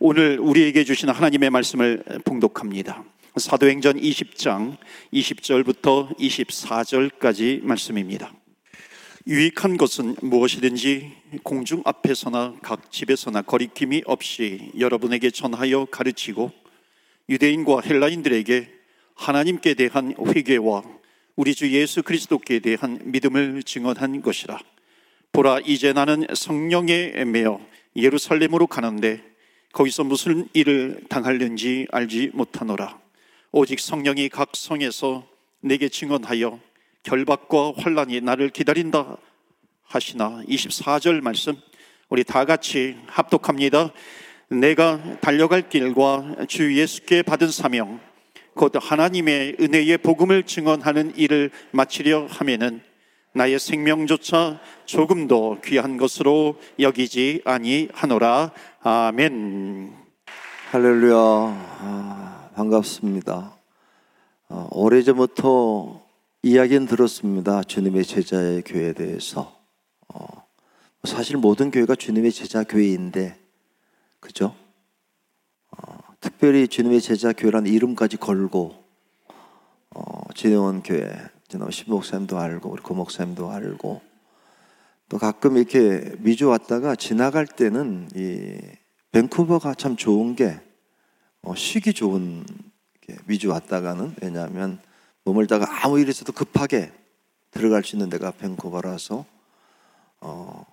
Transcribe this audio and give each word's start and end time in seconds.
오늘 0.00 0.38
우리에게 0.40 0.84
주신 0.84 1.10
하나님의 1.10 1.50
말씀을 1.50 2.02
봉독합니다. 2.24 3.04
사도행전 3.36 4.00
20장 4.00 4.76
20절부터 5.12 6.18
24절까지 6.18 7.62
말씀입니다. 7.62 8.32
유익한 9.26 9.76
것은 9.76 10.16
무엇이든지 10.22 11.12
공중 11.44 11.82
앞에서나 11.84 12.56
각 12.62 12.90
집에서나 12.90 13.42
거리낌이 13.42 14.02
없이 14.06 14.72
여러분에게 14.76 15.30
전하여 15.30 15.84
가르치고 15.84 16.50
유대인과 17.28 17.82
헬라인들에게 17.82 18.68
하나님께 19.14 19.74
대한 19.74 20.14
회개와 20.18 20.82
우리 21.36 21.54
주 21.54 21.70
예수 21.70 22.02
그리스도께 22.02 22.58
대한 22.58 22.98
믿음을 23.04 23.62
증언한 23.62 24.22
것이라. 24.22 24.58
보라 25.30 25.60
이제 25.64 25.92
나는 25.92 26.26
성령에 26.34 27.24
매여 27.24 27.60
예루살렘으로 27.94 28.66
가는데 28.66 29.31
거기서 29.72 30.04
무슨 30.04 30.48
일을 30.52 31.00
당할는지 31.08 31.86
알지 31.90 32.32
못하노라. 32.34 32.98
오직 33.52 33.80
성령이 33.80 34.28
각 34.28 34.50
성에서 34.54 35.26
내게 35.60 35.88
증언하여 35.88 36.60
결박과 37.02 37.72
환란이 37.76 38.20
나를 38.20 38.50
기다린다 38.50 39.16
하시나 39.82 40.42
24절 40.46 41.22
말씀 41.22 41.54
우리 42.10 42.22
다 42.22 42.44
같이 42.44 42.96
합독합니다. 43.06 43.92
내가 44.48 45.18
달려갈 45.20 45.68
길과 45.68 46.44
주 46.48 46.78
예수께 46.78 47.22
받은 47.22 47.50
사명 47.50 48.00
곧 48.54 48.72
하나님의 48.78 49.56
은혜의 49.58 49.98
복음을 49.98 50.42
증언하는 50.42 51.16
일을 51.16 51.50
마치려 51.70 52.26
하면은 52.26 52.82
나의 53.34 53.58
생명조차 53.58 54.60
조금도 54.84 55.62
귀한 55.64 55.96
것으로 55.96 56.58
여기지 56.78 57.40
아니하노라. 57.46 58.52
아멘. 58.80 59.96
할렐루야. 60.70 61.16
아, 61.16 62.50
반갑습니다. 62.54 63.56
아, 64.48 64.68
오래전부터 64.70 66.02
이야기는 66.42 66.86
들었습니다. 66.86 67.62
주님의 67.62 68.04
제자의 68.04 68.62
교회에 68.66 68.92
대해서. 68.92 69.56
어, 70.08 70.26
사실 71.04 71.38
모든 71.38 71.70
교회가 71.70 71.94
주님의 71.94 72.32
제자 72.32 72.64
교회인데, 72.64 73.38
그죠? 74.20 74.54
어, 75.70 75.98
특별히 76.20 76.68
주님의 76.68 77.00
제자 77.00 77.32
교회라는 77.32 77.72
이름까지 77.72 78.18
걸고, 78.18 78.74
어, 79.94 80.02
진영원 80.34 80.82
교회, 80.82 81.10
신 81.70 81.86
목사님도 81.88 82.38
알고 82.38 82.70
우리 82.70 82.82
고 82.82 82.94
목사님도 82.94 83.50
알고 83.50 84.00
또 85.08 85.18
가끔 85.18 85.56
이렇게 85.56 86.14
미주 86.18 86.48
왔다가 86.48 86.96
지나갈 86.96 87.46
때는 87.46 88.08
이 88.14 88.58
밴쿠버가 89.12 89.74
참 89.74 89.96
좋은 89.96 90.34
게 90.36 90.58
어, 91.42 91.54
쉬기 91.54 91.92
좋은 91.92 92.44
미주 93.26 93.50
왔다가는 93.50 94.14
왜냐하면 94.22 94.80
머물다가 95.24 95.66
아무 95.84 95.98
일 95.98 96.08
있어도 96.08 96.32
급하게 96.32 96.92
들어갈 97.50 97.84
수 97.84 97.96
있는 97.96 98.08
데가 98.08 98.30
밴쿠버라서 98.32 99.24
어, 100.20 100.66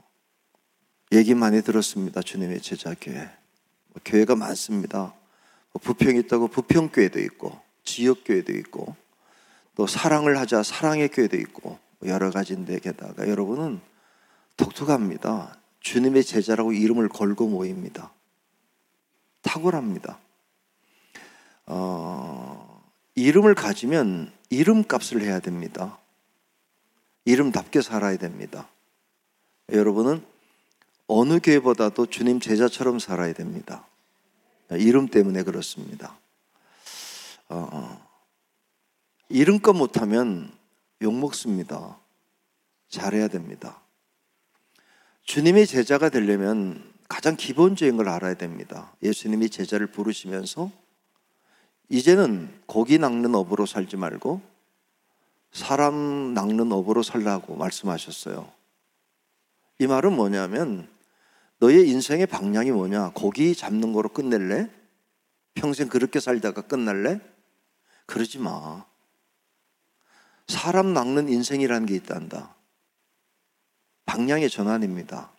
얘기 1.11 1.33
많이 1.33 1.61
들었습니다. 1.61 2.21
주님의 2.21 2.61
제자 2.61 2.95
교회. 2.99 3.29
뭐 3.87 4.01
교회가 4.05 4.35
많습니다. 4.35 5.13
뭐 5.73 5.81
부평이 5.81 6.19
있다고 6.19 6.47
부평교회도 6.47 7.19
있고 7.19 7.59
지역교회도 7.83 8.53
있고 8.53 8.95
또 9.79 9.87
사랑을 9.87 10.37
하자 10.37 10.61
사랑의 10.61 11.07
교회도 11.07 11.37
있고 11.37 11.79
여러 12.03 12.31
가지인데 12.31 12.79
게다가 12.79 13.29
여러분은 13.29 13.79
독특합니다. 14.57 15.55
주님의 15.79 16.25
제자라고 16.25 16.73
이름을 16.73 17.07
걸고 17.07 17.47
모입니다. 17.47 18.11
탁월합니다. 19.41 20.19
어, 21.67 22.83
이름을 23.15 23.55
가지면 23.55 24.33
이름값을 24.49 25.21
해야 25.21 25.39
됩니다. 25.39 25.97
이름답게 27.23 27.81
살아야 27.81 28.17
됩니다. 28.17 28.67
여러분은 29.71 30.25
어느 31.07 31.39
교회보다도 31.39 32.07
주님 32.07 32.41
제자처럼 32.41 32.99
살아야 32.99 33.31
됩니다. 33.31 33.87
이름 34.71 35.07
때문에 35.07 35.43
그렇습니다. 35.43 36.19
어, 37.47 38.08
이름껏 39.29 39.75
못하면 39.75 40.51
욕먹습니다. 41.01 41.99
잘해야 42.89 43.27
됩니다. 43.27 43.79
주님의 45.23 45.67
제자가 45.67 46.09
되려면 46.09 46.83
가장 47.07 47.35
기본적인 47.35 47.97
걸 47.97 48.09
알아야 48.09 48.33
됩니다. 48.33 48.91
예수님이 49.03 49.49
제자를 49.49 49.87
부르시면서 49.87 50.71
이제는 51.89 52.49
고기 52.65 52.97
낚는 52.97 53.35
업으로 53.35 53.65
살지 53.65 53.97
말고 53.97 54.41
사람 55.51 56.33
낚는 56.33 56.71
업으로 56.71 57.03
살라고 57.03 57.55
말씀하셨어요. 57.55 58.51
이 59.79 59.87
말은 59.87 60.13
뭐냐면 60.13 60.87
너의 61.59 61.87
인생의 61.89 62.25
방향이 62.27 62.71
뭐냐? 62.71 63.11
고기 63.13 63.55
잡는 63.55 63.93
거로 63.93 64.09
끝낼래? 64.09 64.69
평생 65.53 65.87
그렇게 65.89 66.19
살다가 66.19 66.61
끝날래? 66.61 67.19
그러지 68.05 68.39
마. 68.39 68.88
사람 70.49 70.93
낚는 70.93 71.29
인생이라는 71.29 71.85
게 71.85 71.95
있단다. 71.95 72.55
방향의 74.05 74.49
전환입니다. 74.49 75.31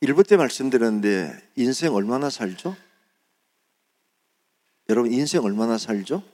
일부 0.00 0.24
때 0.24 0.36
말씀드렸는데 0.36 1.50
인생 1.54 1.94
얼마나 1.94 2.28
살죠? 2.28 2.76
여러분 4.88 5.12
인생 5.12 5.44
얼마나 5.44 5.78
살죠? 5.78 6.24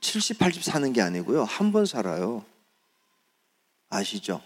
70, 0.00 0.38
80 0.38 0.64
사는 0.64 0.90
게 0.94 1.02
아니고요. 1.02 1.44
한 1.44 1.72
번 1.72 1.84
살아요. 1.84 2.44
아시죠? 3.90 4.42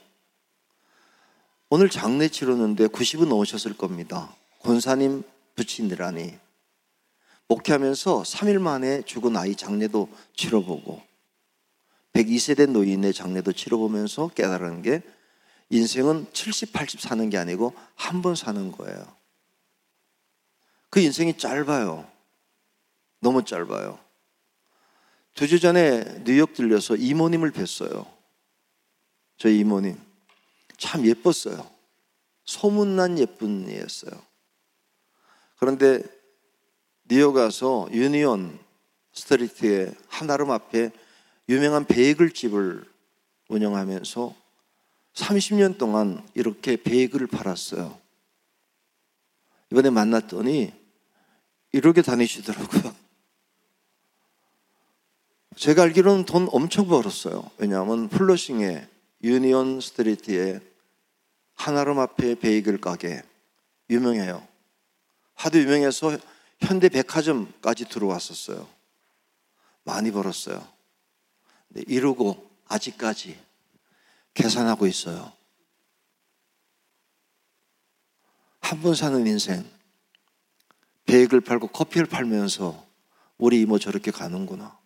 오늘 1.71 1.91
장례 1.91 2.29
치르는데 2.29 2.89
90은 2.89 3.29
넘으셨을 3.29 3.77
겁니다. 3.77 4.35
권사님 4.63 5.23
부친이라니. 5.55 6.39
목회하면서 7.49 8.23
3일 8.23 8.59
만에 8.61 9.03
죽은 9.03 9.37
아이 9.37 9.55
장례도 9.55 10.09
치러보고 10.37 11.03
102세 12.13 12.57
된 12.57 12.73
노인의 12.73 13.15
장례도 13.15 13.53
치러보면서 13.53 14.29
깨달은 14.29 14.83
게 14.83 15.03
인생은 15.71 16.27
70, 16.33 16.73
80 16.73 17.01
사는 17.01 17.29
게 17.31 17.39
아니고 17.39 17.75
한 17.95 18.23
번 18.23 18.35
사는 18.35 18.73
거예요. 18.73 19.17
그 20.91 21.01
인생이 21.01 21.37
짧아요. 21.37 22.11
너무 23.21 23.45
짧아요. 23.45 23.99
두 25.35 25.47
주 25.47 25.61
전에 25.61 26.25
뉴욕 26.25 26.53
들려서 26.53 26.97
이모님을 26.97 27.53
뵀어요. 27.53 28.07
저희 29.37 29.59
이모님. 29.61 30.01
참 30.79 31.07
예뻤어요. 31.07 31.71
소문난 32.45 33.19
예쁜 33.19 33.69
이였어요. 33.69 34.21
그런데 35.59 36.03
뉴욕 37.11 37.33
가서 37.33 37.89
유니온 37.91 38.59
스트리트의 39.15 39.95
한아름 40.09 40.51
앞에 40.51 40.91
유명한 41.49 41.87
베이글 41.87 42.33
집을 42.33 42.85
운영하면서 43.49 44.37
30년 45.15 45.79
동안 45.79 46.23
이렇게 46.35 46.77
베이글을 46.77 47.29
팔았어요. 47.29 47.99
이번에 49.73 49.89
만났더니 49.89 50.71
이렇게 51.73 52.03
다니시더라고요. 52.03 52.95
제가 55.57 55.85
알기로는 55.85 56.27
돈 56.27 56.47
엄청 56.53 56.89
벌었어요. 56.89 57.51
왜냐하면 57.57 58.11
플러싱에 58.11 58.87
유니온 59.25 59.81
스트리트에 59.81 60.61
한아름 61.55 62.01
앞에 62.01 62.35
베이글 62.35 62.83
가게 62.83 63.23
유명해요. 63.89 64.47
하도 65.35 65.59
유명해서 65.59 66.19
현대 66.61 66.89
백화점까지 66.89 67.87
들어왔었어요. 67.89 68.69
많이 69.85 70.11
벌었어요. 70.11 70.67
네, 71.69 71.83
이러고 71.87 72.51
아직까지 72.67 73.39
계산하고 74.35 74.87
있어요. 74.87 75.33
한 78.61 78.83
번 78.83 78.95
사는 78.95 79.27
인생. 79.27 79.65
베이글 81.07 81.41
팔고 81.41 81.69
커피를 81.69 82.07
팔면서 82.07 82.87
우리 83.39 83.61
이모 83.63 83.79
저렇게 83.79 84.11
가는구나. 84.11 84.79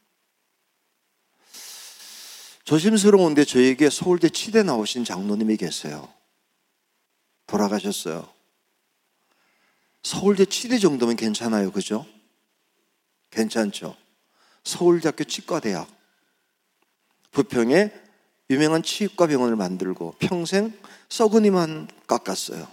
조심스러운데 2.65 3.45
저에게 3.45 3.91
서울대 3.91 4.29
치대 4.29 4.63
나오신 4.63 5.05
장로님이 5.05 5.57
계세요. 5.57 6.13
돌아가셨어요. 7.47 8.33
서울대 10.03 10.45
치대 10.45 10.79
정도면 10.79 11.17
괜찮아요. 11.17 11.71
그죠? 11.71 12.07
괜찮죠? 13.31 13.97
서울대학교 14.65 15.25
치과대학. 15.25 15.89
부평에 17.31 17.93
유명한 18.51 18.83
치과 18.83 19.27
병원을 19.27 19.57
만들고 19.57 20.17
평생 20.19 20.73
썩은이만 21.09 21.89
깎았어요. 22.07 22.69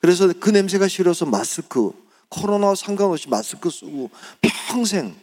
그래서 0.00 0.32
그 0.32 0.50
냄새가 0.50 0.88
싫어서 0.88 1.26
마스크, 1.26 1.92
코로나와 2.28 2.74
상관없이 2.74 3.28
마스크 3.28 3.70
쓰고 3.70 4.10
평생. 4.40 5.14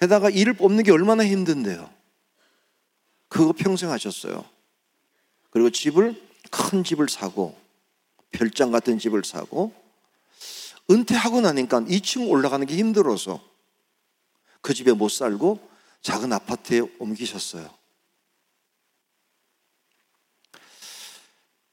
게다가 0.00 0.30
이를 0.30 0.54
뽑는 0.54 0.82
게 0.82 0.90
얼마나 0.90 1.24
힘든데요. 1.24 1.88
그거 3.28 3.52
평생 3.52 3.90
하셨어요. 3.90 4.44
그리고 5.50 5.70
집을, 5.70 6.20
큰 6.50 6.82
집을 6.82 7.08
사고, 7.08 7.56
별장 8.32 8.70
같은 8.70 8.98
집을 8.98 9.24
사고, 9.24 9.72
은퇴하고 10.90 11.40
나니까 11.40 11.80
2층 11.82 12.28
올라가는 12.28 12.66
게 12.66 12.76
힘들어서 12.76 13.40
그 14.60 14.74
집에 14.74 14.92
못 14.92 15.08
살고 15.10 15.60
작은 16.02 16.32
아파트에 16.32 16.80
옮기셨어요. 16.98 17.70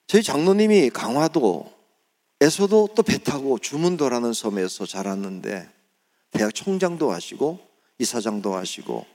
저희 0.08 0.24
장로님이 0.24 0.90
강화도에서도 0.90 1.70
또 2.96 3.04
배 3.04 3.18
타고 3.20 3.60
주문도라는 3.60 4.34
섬에서 4.34 4.86
자랐는데 4.86 5.70
대학 6.32 6.54
총장도 6.54 7.12
하시고 7.12 7.60
이사장도 8.00 8.56
하시고 8.56 9.06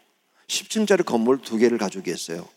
10층짜리 0.46 1.04
건물 1.04 1.40
두 1.40 1.56
개를 1.56 1.78
가지고 1.78 2.04
계세요. 2.04 2.48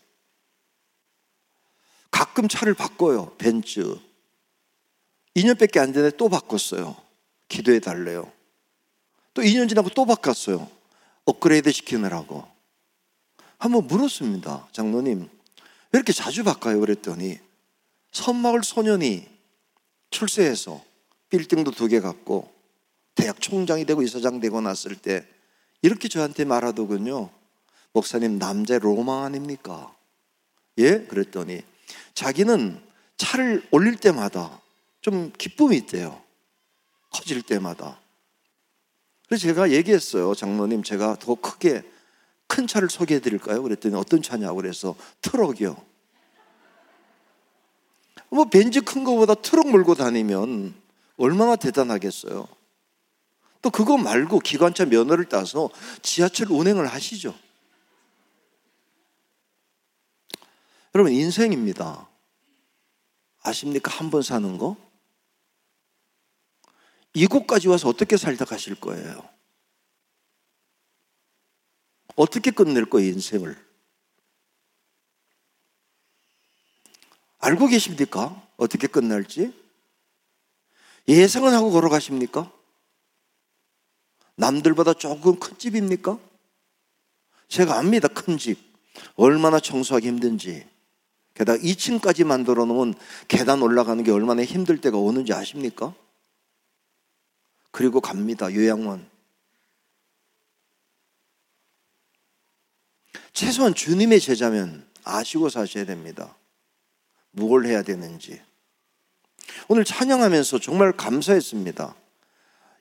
가끔 2.10 2.48
차를 2.48 2.74
바꿔요. 2.74 3.34
벤츠. 3.38 3.98
2년밖에 5.38 5.78
안 5.78 5.92
되는데 5.92 6.16
또 6.16 6.28
바꿨어요. 6.28 6.96
기도해 7.48 7.80
달래요. 7.80 8.30
또 9.34 9.42
2년 9.42 9.68
지나고 9.68 9.90
또 9.90 10.04
바꿨어요. 10.04 10.68
업그레이드 11.24 11.70
시키느라고. 11.70 12.46
한번 13.58 13.86
물었습니다. 13.86 14.68
장로님, 14.72 15.22
왜 15.22 15.28
이렇게 15.92 16.12
자주 16.12 16.44
바꿔요? 16.44 16.80
그랬더니 16.80 17.38
선마을 18.12 18.62
소년이 18.64 19.26
출세해서 20.10 20.82
빌딩도 21.28 21.72
두 21.72 21.88
개 21.88 22.00
갖고 22.00 22.52
대학 23.14 23.40
총장이 23.40 23.84
되고 23.84 24.02
이사장 24.02 24.40
되고 24.40 24.60
났을 24.60 24.94
때 24.96 25.26
이렇게 25.82 26.08
저한테 26.08 26.44
말하더군요. 26.44 27.30
목사님 27.92 28.38
남자 28.38 28.78
로망 28.78 29.24
아닙니까? 29.24 29.94
예? 30.78 31.00
그랬더니 31.00 31.62
자기는 32.14 32.80
차를 33.16 33.66
올릴 33.70 33.96
때마다 33.96 34.60
좀 35.00 35.32
기쁨이 35.36 35.76
있대요. 35.78 36.22
커질 37.10 37.42
때마다. 37.42 37.98
그래서 39.26 39.42
제가 39.42 39.70
얘기했어요. 39.70 40.34
장로님 40.34 40.82
제가 40.82 41.16
더 41.16 41.34
크게 41.34 41.82
큰 42.46 42.66
차를 42.66 42.88
소개해 42.88 43.20
드릴까요? 43.20 43.62
그랬더니 43.62 43.94
어떤 43.94 44.22
차냐고 44.22 44.56
그래서 44.56 44.94
트럭이요. 45.20 45.76
뭐 48.30 48.44
벤츠 48.46 48.80
큰 48.82 49.04
거보다 49.04 49.34
트럭 49.34 49.70
몰고 49.70 49.94
다니면 49.94 50.74
얼마나 51.16 51.56
대단하겠어요. 51.56 52.46
또 53.60 53.70
그거 53.70 53.96
말고 53.96 54.38
기관차 54.40 54.84
면허를 54.84 55.26
따서 55.28 55.68
지하철 56.02 56.50
운행을 56.50 56.86
하시죠. 56.86 57.34
여러분 60.94 61.12
인생입니다. 61.12 62.08
아십니까? 63.42 63.90
한 63.90 64.10
번 64.10 64.22
사는 64.22 64.58
거? 64.58 64.76
이곳까지 67.14 67.68
와서 67.68 67.88
어떻게 67.88 68.16
살다 68.16 68.44
가실 68.44 68.74
거예요? 68.74 69.28
어떻게 72.16 72.50
끝낼 72.50 72.84
거예요, 72.84 73.10
인생을? 73.10 73.56
알고 77.38 77.68
계십니까? 77.68 78.42
어떻게 78.56 78.86
끝날지? 78.86 79.52
예상은 81.06 81.54
하고 81.54 81.70
걸어가십니까? 81.70 82.52
남들보다 84.36 84.94
조금 84.94 85.38
큰 85.38 85.56
집입니까? 85.58 86.18
제가 87.48 87.78
압니다, 87.78 88.08
큰 88.08 88.36
집. 88.36 88.58
얼마나 89.14 89.58
청소하기 89.60 90.06
힘든지. 90.06 90.68
게다가 91.34 91.58
2층까지 91.58 92.24
만들어 92.24 92.64
놓으면 92.64 92.94
계단 93.28 93.62
올라가는 93.62 94.02
게 94.02 94.10
얼마나 94.10 94.44
힘들 94.44 94.80
때가 94.80 94.98
오는지 94.98 95.32
아십니까? 95.32 95.94
그리고 97.78 98.00
갑니다, 98.00 98.52
요양원. 98.52 99.08
최소한 103.32 103.72
주님의 103.72 104.18
제자면 104.18 104.84
아시고 105.04 105.48
사셔야 105.48 105.84
됩니다. 105.84 106.36
뭘 107.30 107.66
해야 107.66 107.84
되는지. 107.84 108.42
오늘 109.68 109.84
찬양하면서 109.84 110.58
정말 110.58 110.90
감사했습니다. 110.90 111.94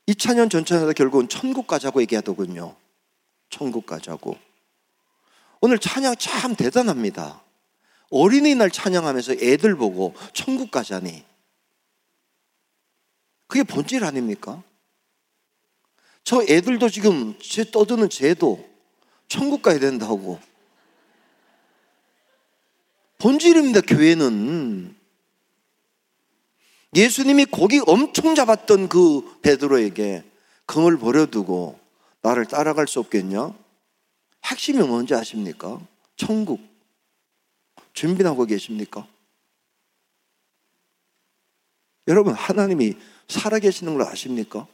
이 0.07 0.15
찬양 0.15 0.49
전찬하다 0.49 0.93
결국은 0.93 1.29
천국 1.29 1.67
가자고 1.67 2.01
얘기하더군요. 2.01 2.75
천국 3.51 3.85
가자고. 3.85 4.35
오늘 5.61 5.77
찬양 5.77 6.15
참 6.15 6.55
대단합니다. 6.55 7.43
어린이날 8.09 8.71
찬양하면서 8.71 9.33
애들 9.33 9.75
보고 9.75 10.15
천국 10.33 10.71
가자니. 10.71 11.23
그게 13.45 13.61
본질 13.61 14.03
아닙니까? 14.03 14.63
저 16.27 16.43
애들도 16.43 16.89
지금 16.89 17.39
제 17.39 17.63
떠드는 17.63 18.09
쟤도 18.09 18.69
천국 19.29 19.61
가야 19.61 19.79
된다고. 19.79 20.37
본질입니다, 23.17 23.79
교회는. 23.79 24.93
예수님이 26.93 27.45
고기 27.45 27.79
엄청 27.87 28.35
잡았던 28.35 28.89
그 28.89 29.39
베드로에게 29.41 30.25
금을 30.65 30.97
버려두고 30.97 31.79
나를 32.21 32.45
따라갈 32.45 32.89
수 32.89 32.99
없겠냐? 32.99 33.57
핵심이 34.47 34.79
뭔지 34.79 35.15
아십니까? 35.15 35.79
천국. 36.17 36.59
준비하고 37.93 38.43
계십니까? 38.43 39.07
여러분, 42.09 42.33
하나님이 42.33 42.95
살아계시는 43.29 43.97
걸 43.97 44.05
아십니까? 44.05 44.67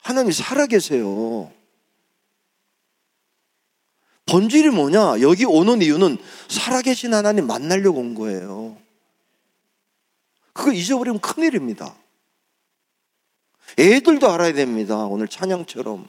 하나님이 0.00 0.32
살아계세요. 0.32 1.52
본질이 4.26 4.70
뭐냐? 4.70 5.20
여기 5.22 5.44
오는 5.44 5.82
이유는 5.82 6.18
살아계신 6.48 7.12
하나님 7.14 7.46
만나려고 7.46 7.98
온 7.98 8.14
거예요. 8.14 8.78
그거 10.52 10.72
잊어버리면 10.72 11.20
큰일입니다. 11.20 11.96
애들도 13.78 14.30
알아야 14.30 14.52
됩니다. 14.52 15.06
오늘 15.06 15.28
찬양처럼. 15.28 16.08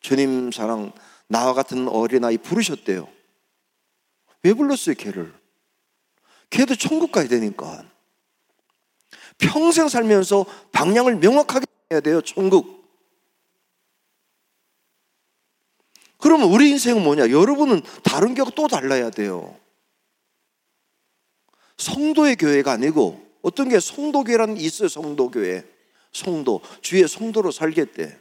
주님 0.00 0.50
사랑, 0.52 0.92
나와 1.26 1.52
같은 1.52 1.88
어린아이 1.88 2.38
부르셨대요. 2.38 3.08
왜 4.42 4.54
불렀어요, 4.54 4.94
걔를? 4.94 5.34
걔도 6.50 6.76
천국 6.76 7.12
가야 7.12 7.28
되니까. 7.28 7.84
평생 9.36 9.88
살면서 9.88 10.46
방향을 10.72 11.16
명확하게 11.16 11.66
해야 11.90 12.00
돼요, 12.00 12.20
천국. 12.20 12.78
그러면 16.18 16.48
우리 16.48 16.70
인생은 16.70 17.02
뭐냐? 17.02 17.30
여러분은 17.30 17.80
다른 18.02 18.34
교회가 18.34 18.50
또 18.54 18.68
달라야 18.68 19.10
돼요. 19.10 19.56
성도의 21.78 22.36
교회가 22.36 22.72
아니고 22.72 23.24
어떤 23.40 23.68
게 23.68 23.80
성도교회라는 23.80 24.56
게 24.56 24.60
있어요, 24.62 24.88
성도교회. 24.88 25.64
성도. 26.12 26.60
주의 26.82 27.06
성도로 27.06 27.52
살겠대. 27.52 28.18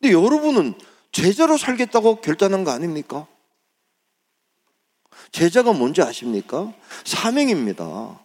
근데 0.00 0.12
여러분은 0.12 0.74
제자로 1.12 1.56
살겠다고 1.56 2.20
결단한 2.20 2.64
거 2.64 2.72
아닙니까? 2.72 3.26
제자가 5.32 5.72
뭔지 5.72 6.02
아십니까? 6.02 6.74
사명입니다. 7.04 8.20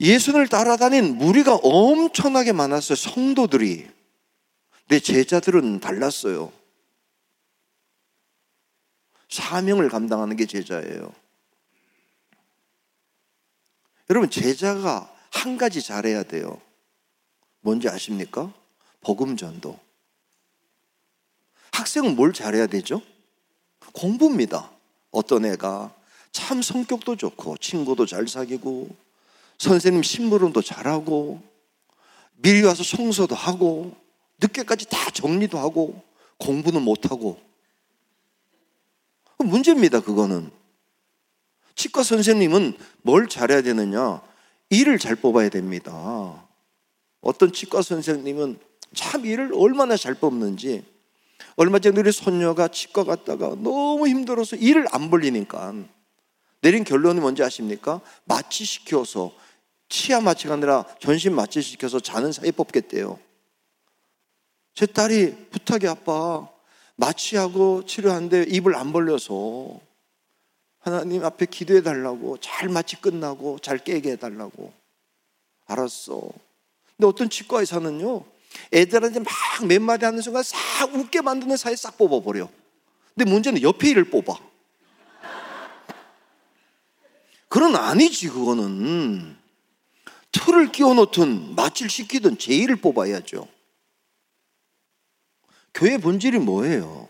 예수를 0.00 0.48
따라다닌 0.48 1.16
무리가 1.16 1.56
엄청나게 1.56 2.52
많았어요, 2.52 2.96
성도들이. 2.96 3.88
내 4.88 5.00
제자들은 5.00 5.80
달랐어요. 5.80 6.52
사명을 9.30 9.88
감당하는 9.88 10.36
게 10.36 10.46
제자예요. 10.46 11.12
여러분, 14.10 14.30
제자가 14.30 15.10
한 15.30 15.56
가지 15.56 15.82
잘해야 15.82 16.22
돼요. 16.22 16.60
뭔지 17.60 17.88
아십니까? 17.88 18.52
복음 19.00 19.36
전도. 19.36 19.78
학생은 21.72 22.14
뭘 22.14 22.32
잘해야 22.32 22.66
되죠? 22.66 23.00
공부입니다. 23.92 24.70
어떤 25.10 25.44
애가 25.46 25.94
참 26.30 26.62
성격도 26.62 27.16
좋고, 27.16 27.56
친구도 27.58 28.06
잘 28.06 28.28
사귀고, 28.28 29.03
선생님 29.58 30.02
심부름도 30.02 30.62
잘하고, 30.62 31.40
미리 32.36 32.62
와서 32.62 32.82
청소도 32.82 33.34
하고, 33.34 33.94
늦게까지 34.40 34.88
다 34.88 35.10
정리도 35.10 35.58
하고, 35.58 36.02
공부는 36.38 36.82
못하고, 36.82 37.40
문제입니다, 39.38 40.00
그거는. 40.00 40.50
치과 41.74 42.02
선생님은 42.02 42.74
뭘 43.02 43.28
잘해야 43.28 43.62
되느냐? 43.62 44.22
이를 44.70 44.98
잘 44.98 45.16
뽑아야 45.16 45.48
됩니다. 45.48 46.46
어떤 47.20 47.52
치과 47.52 47.82
선생님은 47.82 48.58
참 48.94 49.26
이를 49.26 49.50
얼마나 49.54 49.96
잘 49.96 50.14
뽑는지 50.14 50.84
얼마 51.56 51.78
전에 51.78 51.98
우리 51.98 52.12
손녀가 52.12 52.68
치과 52.68 53.04
갔다가 53.04 53.48
너무 53.56 54.06
힘들어서 54.08 54.56
이를 54.56 54.86
안 54.92 55.10
벌리니까 55.10 55.74
내린 56.60 56.84
결론이 56.84 57.20
뭔지 57.20 57.42
아십니까? 57.42 58.00
마취시켜서 58.24 59.32
치아 59.88 60.20
마취가 60.20 60.54
아니라 60.54 60.84
전신 61.00 61.34
마취시켜서 61.34 62.00
자는 62.00 62.32
사이 62.32 62.50
뽑겠대요. 62.52 63.18
제 64.74 64.86
딸이 64.86 65.48
부탁이 65.50 65.86
아빠 65.86 66.48
마취하고 66.96 67.84
치료하는데 67.86 68.44
입을 68.48 68.76
안 68.76 68.92
벌려서 68.92 69.80
하나님 70.78 71.24
앞에 71.24 71.46
기도해 71.46 71.82
달라고 71.82 72.38
잘 72.38 72.68
마취 72.68 72.96
끝나고 72.96 73.58
잘 73.60 73.78
깨게 73.78 74.12
해 74.12 74.16
달라고 74.16 74.72
알았어. 75.66 76.20
근데 76.96 77.06
어떤 77.06 77.30
치과 77.30 77.60
의사는요 77.60 78.24
애들한테 78.72 79.20
막 79.20 79.32
몇 79.62 79.80
마디 79.80 80.04
하는 80.04 80.20
순간 80.20 80.42
싹 80.42 80.94
웃게 80.94 81.20
만드는 81.20 81.56
사이에 81.56 81.76
싹 81.76 81.96
뽑아버려. 81.96 82.48
근데 83.14 83.30
문제는 83.30 83.62
옆에 83.62 83.90
일을 83.90 84.10
뽑아. 84.10 84.36
그건 87.48 87.76
아니지, 87.76 88.28
그거는. 88.28 89.36
틀을 90.34 90.72
끼워 90.72 90.94
놓든 90.94 91.54
마취를 91.54 91.88
시키든 91.88 92.38
제일을 92.38 92.76
뽑아야죠. 92.76 93.48
교회 95.72 95.96
본질이 95.96 96.40
뭐예요? 96.40 97.08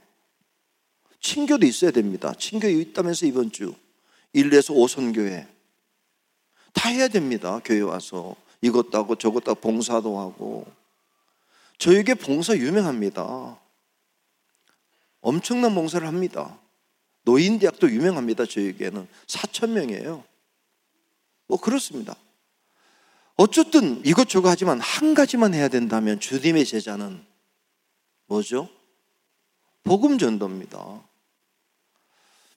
친교도 1.20 1.64
있어야 1.66 1.90
됩니다. 1.90 2.34
친교 2.38 2.68
있다면서 2.68 3.26
이번 3.26 3.50
주 3.50 3.74
1에서 4.34 4.74
5선 4.74 5.14
교회 5.14 5.48
다 6.74 6.90
해야 6.90 7.08
됩니다. 7.08 7.60
교회 7.64 7.80
와서 7.80 8.36
이것도 8.60 8.96
하고 8.98 9.16
저것도 9.16 9.52
하고 9.52 9.60
봉사도 9.60 10.18
하고 10.18 10.70
저에게 11.78 12.14
봉사 12.14 12.54
유명합니다. 12.54 13.58
엄청난 15.22 15.74
봉사를 15.74 16.06
합니다. 16.06 16.58
노인 17.22 17.58
대학도 17.58 17.90
유명합니다. 17.90 18.44
저에게는 18.44 19.08
4천 19.26 19.70
명이에요. 19.70 20.22
뭐 21.46 21.58
그렇습니다. 21.58 22.16
어쨌든 23.36 24.04
이것저것 24.04 24.48
하지만 24.48 24.80
한 24.80 25.14
가지만 25.14 25.54
해야 25.54 25.68
된다면 25.68 26.20
주님의 26.20 26.64
제자는 26.64 27.24
뭐죠? 28.26 28.68
복음 29.82 30.18
전도입니다. 30.18 31.02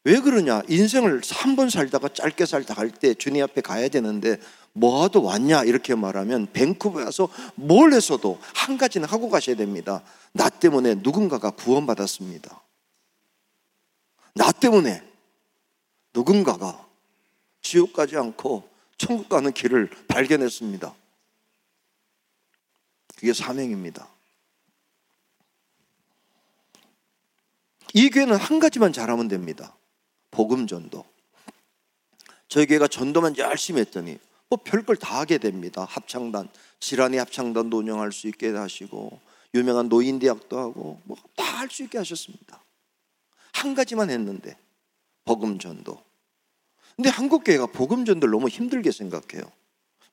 왜 0.04 0.22
그러냐? 0.22 0.62
인생을 0.70 1.22
3번 1.22 1.70
살다가 1.70 2.08
짧게 2.08 2.46
살다 2.46 2.76
갈 2.76 2.92
때 2.92 3.14
주님 3.14 3.44
앞에 3.44 3.60
가야 3.62 3.90
되는데 3.90 4.40
뭐하도 4.72 5.24
왔냐? 5.24 5.64
이렇게 5.64 5.96
말하면 5.96 6.48
밴쿠버에 6.54 7.04
와서 7.04 7.28
뭘 7.56 7.92
해서도 7.92 8.40
한 8.56 8.78
가지는 8.78 9.08
하고 9.10 9.30
가셔야 9.30 9.56
됩니다. 9.56 10.04
나 10.32 10.48
때문에 10.50 10.96
누군가가 10.96 11.50
구원받았습니다. 11.52 12.62
나 14.36 14.52
때문에 14.52 15.04
누군가가 16.14 16.88
지옥 17.62 17.92
가지 17.92 18.16
않고 18.16 18.70
천국 18.98 19.30
가는 19.30 19.52
길을 19.54 19.90
발견했습니다. 20.08 20.94
그게 23.16 23.34
사명입니다. 23.34 24.08
이 27.94 28.10
교회는 28.10 28.36
한 28.36 28.60
가지만 28.60 28.94
잘하면 28.94 29.28
됩니다. 29.28 29.76
복음 30.32 30.68
전도. 30.68 31.06
저희 32.48 32.66
교회가 32.66 32.88
전도만 32.88 33.38
열심히 33.38 33.82
했더니 33.82 34.20
뭐 34.50 34.60
별걸 34.64 34.98
다 34.98 35.20
하게 35.20 35.38
됩니다. 35.38 35.86
합창단, 35.86 36.50
지란이 36.80 37.18
합창단도 37.18 37.78
운영할 37.78 38.12
수 38.12 38.28
있게 38.28 38.50
하시고 38.50 39.20
유명한 39.54 39.90
노인 39.90 40.20
대학도 40.20 40.58
하고 40.58 41.02
뭐 41.06 41.18
다 41.36 41.44
할 41.58 41.70
수 41.72 41.82
있게 41.84 41.98
하셨습니다. 41.98 42.64
한 43.54 43.74
가지만 43.74 44.12
했는데 44.12 44.56
복음 45.26 45.58
전도. 45.58 46.00
근데 46.98 47.10
한국 47.10 47.44
교회가 47.44 47.68
복음 47.68 48.06
전도를 48.06 48.32
너무 48.32 48.50
힘들게 48.50 48.92
생각해요. 48.92 49.50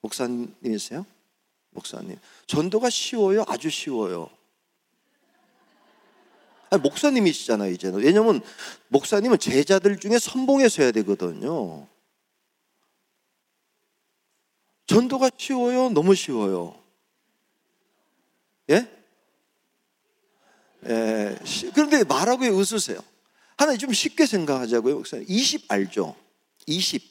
목사님이세요? 0.02 1.06
목사님. 1.70 2.18
전도가 2.46 2.90
쉬워요? 2.90 3.42
아주 3.48 3.70
쉬워요. 3.70 4.28
아니, 6.68 6.82
목사님이시잖아요, 6.82 7.72
이제는. 7.72 8.00
왜냐면 8.00 8.42
목사님은 8.88 9.38
제자들 9.38 9.98
중에 9.98 10.18
선봉해서 10.18 10.82
해야 10.82 10.92
되거든요. 10.92 11.88
전도가 14.86 15.30
쉬워요? 15.38 15.88
너무 15.88 16.14
쉬워요? 16.14 16.78
예? 18.68 18.86
예. 20.86 21.38
그런데 21.74 22.04
말하고 22.04 22.42
왜 22.42 22.48
웃으세요? 22.48 23.02
하나 23.56 23.74
좀 23.78 23.90
쉽게 23.94 24.26
생각하자고요, 24.26 24.96
목사님. 24.96 25.24
20 25.26 25.72
알죠? 25.72 26.14
20. 26.66 27.02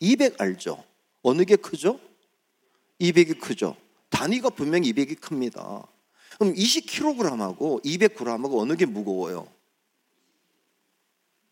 200 0.00 0.40
알죠? 0.40 0.84
어느 1.22 1.44
게 1.44 1.56
크죠? 1.56 2.00
200이 3.00 3.40
크죠? 3.40 3.76
단위가 4.10 4.50
분명히 4.50 4.92
200이 4.92 5.20
큽니다. 5.20 5.86
그럼 6.38 6.54
20kg하고 6.54 7.84
200g하고 7.84 8.58
어느 8.58 8.76
게 8.76 8.86
무거워요? 8.86 9.48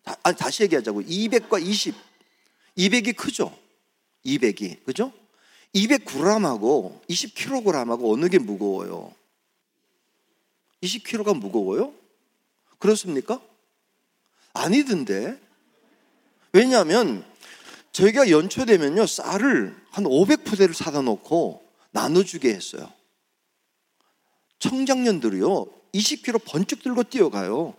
다, 0.02 0.16
아니, 0.22 0.36
다시 0.36 0.62
얘기하자고. 0.64 1.02
200과 1.02 1.64
20. 1.64 1.94
200이 2.76 3.16
크죠? 3.16 3.56
200이. 4.24 4.84
그죠? 4.84 5.12
200g하고 5.74 7.00
20kg하고 7.08 8.12
어느 8.12 8.28
게 8.28 8.38
무거워요? 8.38 9.14
20kg가 10.82 11.38
무거워요? 11.38 11.94
그렇습니까? 12.78 13.40
아니던데. 14.52 15.40
왜냐하면 16.52 17.24
저희가 17.92 18.30
연초 18.30 18.64
되면요 18.64 19.06
쌀을 19.06 19.74
한 19.90 20.04
500푸대를 20.04 20.74
사다 20.74 21.02
놓고 21.02 21.62
나눠주게 21.90 22.52
했어요. 22.54 22.92
청장년들이요 24.58 25.66
20kg 25.94 26.44
번쩍 26.44 26.82
들고 26.82 27.04
뛰어가요. 27.04 27.74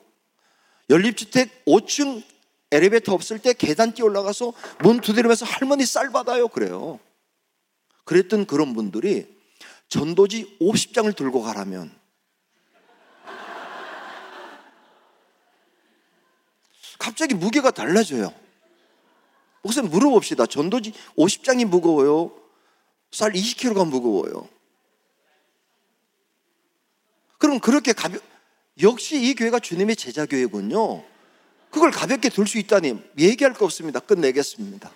연립주택 0.89 1.65
5층 1.65 2.23
엘리베이터 2.71 3.13
없을 3.13 3.39
때 3.39 3.53
계단 3.53 3.93
뛰어 3.93 4.05
올라가서 4.05 4.53
문 4.79 4.99
두드리면서 4.99 5.45
할머니 5.45 5.85
쌀 5.85 6.11
받아요 6.11 6.47
그래요. 6.47 6.99
그랬던 8.05 8.45
그런 8.45 8.73
분들이 8.73 9.27
전도지 9.87 10.57
50장을 10.59 11.15
들고 11.15 11.41
가라면 11.41 11.95
갑자기 16.97 17.35
무게가 17.35 17.71
달라져요. 17.71 18.42
우선 19.63 19.89
물어봅시다. 19.89 20.45
전도지 20.45 20.93
50장이 21.17 21.65
무거워요? 21.65 22.31
쌀 23.11 23.31
20kg가 23.31 23.87
무거워요? 23.87 24.47
그럼 27.37 27.59
그렇게 27.59 27.93
가벼 27.93 28.19
역시 28.81 29.21
이 29.21 29.35
교회가 29.35 29.59
주님의 29.59 29.95
제자 29.95 30.25
교회군요. 30.25 31.03
그걸 31.69 31.91
가볍게 31.91 32.29
들 32.29 32.45
수 32.45 32.57
있다니 32.59 33.01
얘기할 33.17 33.53
거 33.53 33.65
없습니다. 33.65 33.99
끝내겠습니다. 33.99 34.91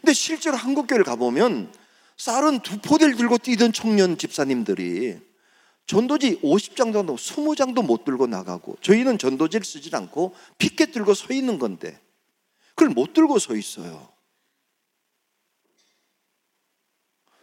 근데 0.00 0.12
실제로 0.12 0.56
한국 0.56 0.86
교회를 0.86 1.04
가보면 1.04 1.72
쌀은 2.16 2.60
두 2.60 2.78
포대를 2.78 3.16
들고 3.16 3.38
뛰던 3.38 3.72
청년 3.72 4.16
집사님들이 4.18 5.18
전도지 5.86 6.40
50장도 6.42 7.16
20장도 7.16 7.84
못 7.84 8.04
들고 8.04 8.26
나가고 8.26 8.76
저희는 8.80 9.18
전도지를 9.18 9.64
쓰지 9.64 9.90
않고 9.94 10.34
피켓 10.58 10.92
들고 10.92 11.14
서 11.14 11.32
있는 11.32 11.58
건데 11.58 11.98
그걸 12.80 12.94
못 12.94 13.12
들고 13.12 13.38
서 13.38 13.54
있어요. 13.54 14.10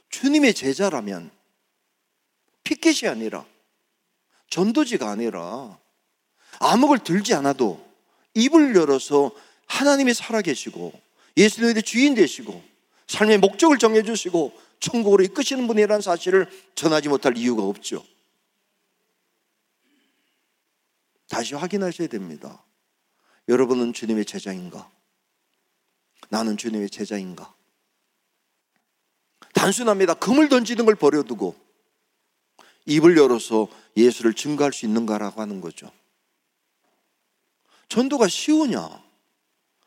주님의 0.09 0.55
제자라면 0.55 1.29
피켓이 2.63 3.07
아니라 3.07 3.45
전도지가 4.49 5.07
아니라 5.07 5.77
암흑을 6.59 7.03
들지 7.03 7.35
않아도 7.35 7.87
입을 8.33 8.75
열어서 8.75 9.29
하나님이 9.67 10.15
살아계시고 10.15 10.99
예수님의 11.37 11.83
주인 11.83 12.15
되시고 12.15 12.63
삶의 13.05 13.37
목적을 13.37 13.77
정해주시고 13.77 14.59
천국으로 14.79 15.23
이끄시는 15.23 15.67
분이라는 15.67 16.01
사실을 16.01 16.49
전하지 16.73 17.09
못할 17.09 17.37
이유가 17.37 17.61
없죠. 17.61 18.03
다시 21.29 21.53
확인하셔야 21.53 22.07
됩니다. 22.07 22.63
여러분은 23.47 23.93
주님의 23.93 24.25
제자인가? 24.25 24.96
나는 26.29 26.57
주님의 26.57 26.89
제자인가? 26.89 27.53
단순합니다. 29.53 30.13
금을 30.15 30.49
던지는 30.49 30.85
걸 30.85 30.95
버려두고 30.95 31.55
입을 32.85 33.17
열어서 33.17 33.67
예수를 33.95 34.33
증거할 34.33 34.71
수 34.71 34.85
있는가라고 34.85 35.41
하는 35.41 35.61
거죠. 35.61 35.91
전도가 37.89 38.27
쉬우냐? 38.27 39.03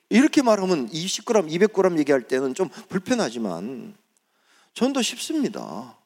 이렇게 0.09 0.43
말하면 0.43 0.89
20g, 0.91 1.49
200g 1.49 1.99
얘기할 2.01 2.27
때는 2.27 2.55
좀 2.55 2.69
불편하지만 2.89 3.97
전도 4.75 5.03
쉽습니다. 5.03 5.97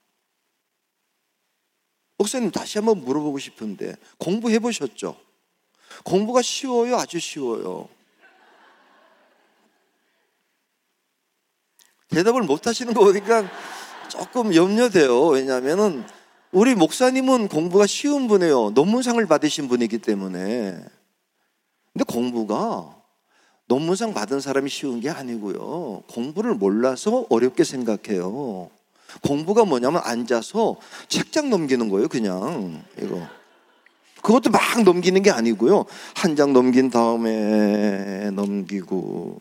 목사님 2.18 2.50
다시 2.50 2.78
한번 2.78 2.98
물어보고 2.98 3.38
싶은데 3.38 3.96
공부해 4.18 4.58
보셨죠? 4.58 5.18
공부가 6.04 6.42
쉬워요, 6.42 6.96
아주 6.96 7.18
쉬워요. 7.18 7.88
대답을 12.10 12.42
못 12.42 12.66
하시는 12.66 12.92
거 12.94 13.04
보니까 13.04 13.44
조금 14.08 14.54
염려돼요. 14.54 15.26
왜냐하면은 15.28 16.04
우리 16.52 16.74
목사님은 16.74 17.48
공부가 17.48 17.86
쉬운 17.86 18.28
분이에요. 18.28 18.70
논문상을 18.74 19.24
받으신 19.26 19.68
분이기 19.68 19.98
때문에. 19.98 20.78
근데 21.92 22.04
공부가 22.06 22.94
논문상 23.66 24.14
받은 24.14 24.40
사람이 24.40 24.68
쉬운 24.70 25.00
게 25.00 25.10
아니고요. 25.10 26.02
공부를 26.12 26.54
몰라서 26.54 27.26
어렵게 27.30 27.64
생각해요. 27.64 28.70
공부가 29.22 29.64
뭐냐면 29.64 30.00
앉아서 30.04 30.76
책장 31.08 31.50
넘기는 31.50 31.88
거예요, 31.88 32.08
그냥. 32.08 32.82
이거. 33.00 33.20
그것도 34.22 34.50
막 34.50 34.60
넘기는 34.84 35.20
게 35.22 35.30
아니고요. 35.30 35.84
한 36.14 36.34
장 36.36 36.52
넘긴 36.52 36.90
다음에 36.90 38.30
넘기고. 38.30 39.40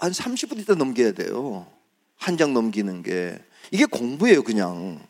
한 0.00 0.12
30분 0.12 0.58
있다 0.60 0.74
넘겨야 0.74 1.12
돼요. 1.12 1.66
한 2.16 2.36
장 2.36 2.52
넘기는 2.52 3.02
게. 3.02 3.38
이게 3.70 3.84
공부예요, 3.86 4.42
그냥. 4.42 5.00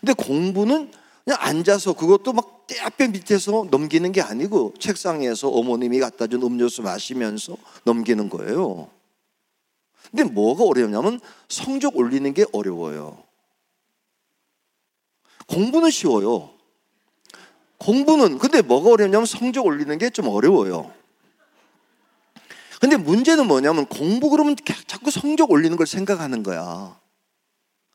근데 0.00 0.12
공부는 0.12 0.90
그냥 1.24 1.38
앉아서 1.40 1.92
그것도 1.94 2.32
막 2.32 2.66
떼앞에 2.66 3.08
밑에서 3.08 3.66
넘기는 3.70 4.10
게 4.12 4.20
아니고 4.20 4.74
책상에서 4.78 5.48
어머님이 5.48 5.98
갖다 6.00 6.26
준 6.26 6.42
음료수 6.42 6.82
마시면서 6.82 7.56
넘기는 7.84 8.28
거예요. 8.28 8.88
근데 10.10 10.24
뭐가 10.24 10.64
어렵냐면 10.64 11.20
성적 11.48 11.96
올리는 11.96 12.32
게 12.34 12.44
어려워요. 12.52 13.22
공부는 15.46 15.90
쉬워요. 15.90 16.50
공부는 17.78 18.38
근데 18.38 18.62
뭐가 18.62 18.90
어렵냐면 18.90 19.26
성적 19.26 19.66
올리는 19.66 19.96
게 19.98 20.10
좀 20.10 20.28
어려워요. 20.28 20.92
근데 22.82 22.96
문제는 22.96 23.46
뭐냐면 23.46 23.86
공부 23.86 24.28
그러면 24.28 24.56
자꾸 24.88 25.12
성적 25.12 25.52
올리는 25.52 25.76
걸 25.76 25.86
생각하는 25.86 26.42
거야. 26.42 26.98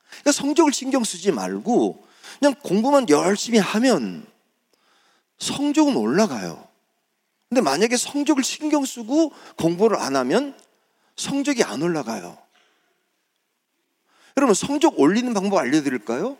그러니까 0.07 0.31
성적을 0.31 0.71
신경 0.71 1.03
쓰지 1.03 1.33
말고 1.33 2.07
그냥 2.39 2.55
공부만 2.63 3.09
열심히 3.09 3.59
하면 3.59 4.25
성적은 5.39 5.97
올라가요. 5.97 6.65
근데 7.49 7.59
만약에 7.59 7.97
성적을 7.97 8.45
신경 8.45 8.85
쓰고 8.85 9.33
공부를 9.57 9.99
안 9.99 10.15
하면 10.15 10.57
성적이 11.17 11.65
안 11.65 11.81
올라가요. 11.81 12.37
여러분, 14.37 14.53
성적 14.53 14.97
올리는 15.01 15.33
방법 15.33 15.57
알려드릴까요? 15.57 16.37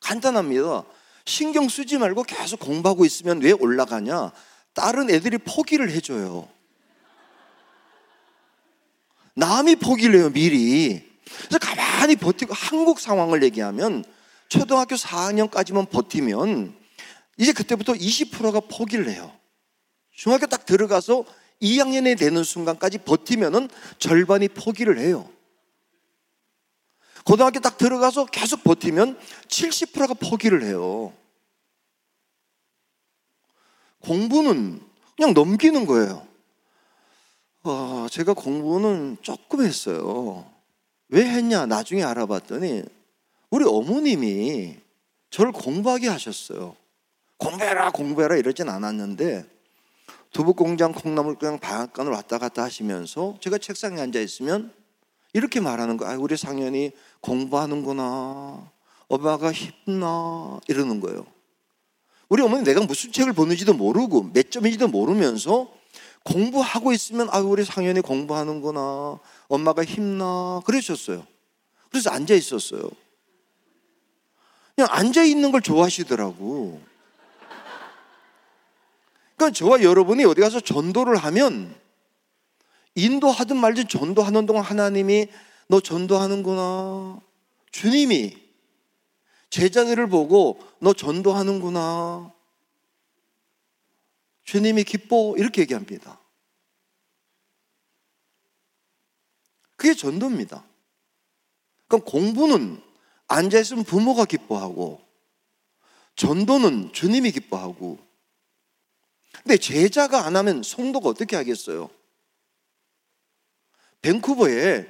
간단합니다. 0.00 0.84
신경 1.26 1.68
쓰지 1.68 1.98
말고 1.98 2.22
계속 2.22 2.58
공부하고 2.58 3.04
있으면 3.04 3.42
왜 3.42 3.52
올라가냐? 3.52 4.32
다른 4.72 5.10
애들이 5.10 5.36
포기를 5.36 5.90
해줘요. 5.90 6.55
남이 9.36 9.76
포기를 9.76 10.18
해요, 10.18 10.30
미리. 10.30 11.02
그래서 11.24 11.58
가만히 11.58 12.16
버티고 12.16 12.54
한국 12.54 12.98
상황을 12.98 13.42
얘기하면 13.42 14.04
초등학교 14.48 14.94
4학년까지만 14.94 15.90
버티면 15.90 16.74
이제 17.36 17.52
그때부터 17.52 17.92
20%가 17.92 18.60
포기를 18.60 19.10
해요. 19.10 19.32
중학교 20.10 20.46
딱 20.46 20.64
들어가서 20.64 21.24
2학년에 21.60 22.18
되는 22.18 22.42
순간까지 22.42 22.98
버티면은 22.98 23.68
절반이 23.98 24.48
포기를 24.48 24.98
해요. 24.98 25.28
고등학교 27.24 27.60
딱 27.60 27.76
들어가서 27.76 28.26
계속 28.26 28.64
버티면 28.64 29.18
70%가 29.48 30.14
포기를 30.14 30.62
해요. 30.62 31.12
공부는 34.00 34.80
그냥 35.16 35.34
넘기는 35.34 35.84
거예요. 35.84 36.26
어, 37.68 38.06
제가 38.08 38.32
공부는 38.34 39.18
조금 39.22 39.64
했어요. 39.64 40.44
왜 41.08 41.24
했냐? 41.24 41.66
나중에 41.66 42.02
알아봤더니 42.04 42.84
우리 43.50 43.64
어머님이 43.64 44.76
저를 45.30 45.52
공부하게 45.52 46.08
하셨어요. 46.08 46.76
공부해라, 47.38 47.90
공부해라 47.90 48.36
이러진 48.36 48.68
않았는데 48.68 49.44
두부공장 50.32 50.92
콩나물그냥 50.92 51.58
방앗간을 51.58 52.12
왔다 52.12 52.38
갔다 52.38 52.62
하시면서 52.62 53.36
제가 53.40 53.58
책상에 53.58 54.00
앉아 54.00 54.20
있으면 54.20 54.72
이렇게 55.32 55.60
말하는 55.60 55.96
거예요. 55.96 56.14
아, 56.14 56.16
우리 56.18 56.36
상현이 56.36 56.92
공부하는구나. 57.20 58.70
엄마가 59.08 59.52
힘나. 59.52 60.58
이러는 60.68 61.00
거예요. 61.00 61.26
우리 62.28 62.42
어머니 62.42 62.64
내가 62.64 62.80
무슨 62.80 63.12
책을 63.12 63.32
보는지도 63.32 63.74
모르고 63.74 64.30
몇 64.32 64.50
점인지도 64.50 64.88
모르면서 64.88 65.72
공부하고 66.24 66.92
있으면 66.92 67.28
아 67.30 67.38
우리 67.38 67.64
상현이 67.64 68.00
공부하는구나. 68.00 69.20
엄마가 69.48 69.84
힘나. 69.84 70.60
그러셨어요. 70.64 71.24
그래서 71.90 72.10
앉아 72.10 72.34
있었어요. 72.34 72.90
그냥 74.74 74.88
앉아 74.90 75.22
있는 75.22 75.52
걸 75.52 75.62
좋아하시더라고. 75.62 76.80
그러니까 79.36 79.56
저와 79.56 79.82
여러분이 79.82 80.24
어디 80.24 80.40
가서 80.40 80.60
전도를 80.60 81.16
하면 81.16 81.74
인도하든 82.94 83.56
말든 83.56 83.88
전도하는 83.88 84.46
동안 84.46 84.64
하나님이 84.64 85.28
너 85.68 85.80
전도하는구나. 85.80 87.20
주님이 87.70 88.45
제자들을 89.50 90.08
보고 90.08 90.60
너 90.80 90.92
전도하는구나. 90.92 92.32
주님이 94.44 94.84
기뻐. 94.84 95.34
이렇게 95.36 95.62
얘기합니다. 95.62 96.20
그게 99.76 99.94
전도입니다. 99.94 100.64
그럼 101.88 102.04
공부는 102.04 102.82
앉아있으면 103.28 103.84
부모가 103.84 104.24
기뻐하고, 104.24 105.00
전도는 106.16 106.92
주님이 106.92 107.32
기뻐하고, 107.32 107.98
근데 109.42 109.56
제자가 109.58 110.24
안 110.24 110.36
하면 110.36 110.62
성도가 110.62 111.08
어떻게 111.08 111.36
하겠어요? 111.36 111.90
밴쿠버에 114.02 114.86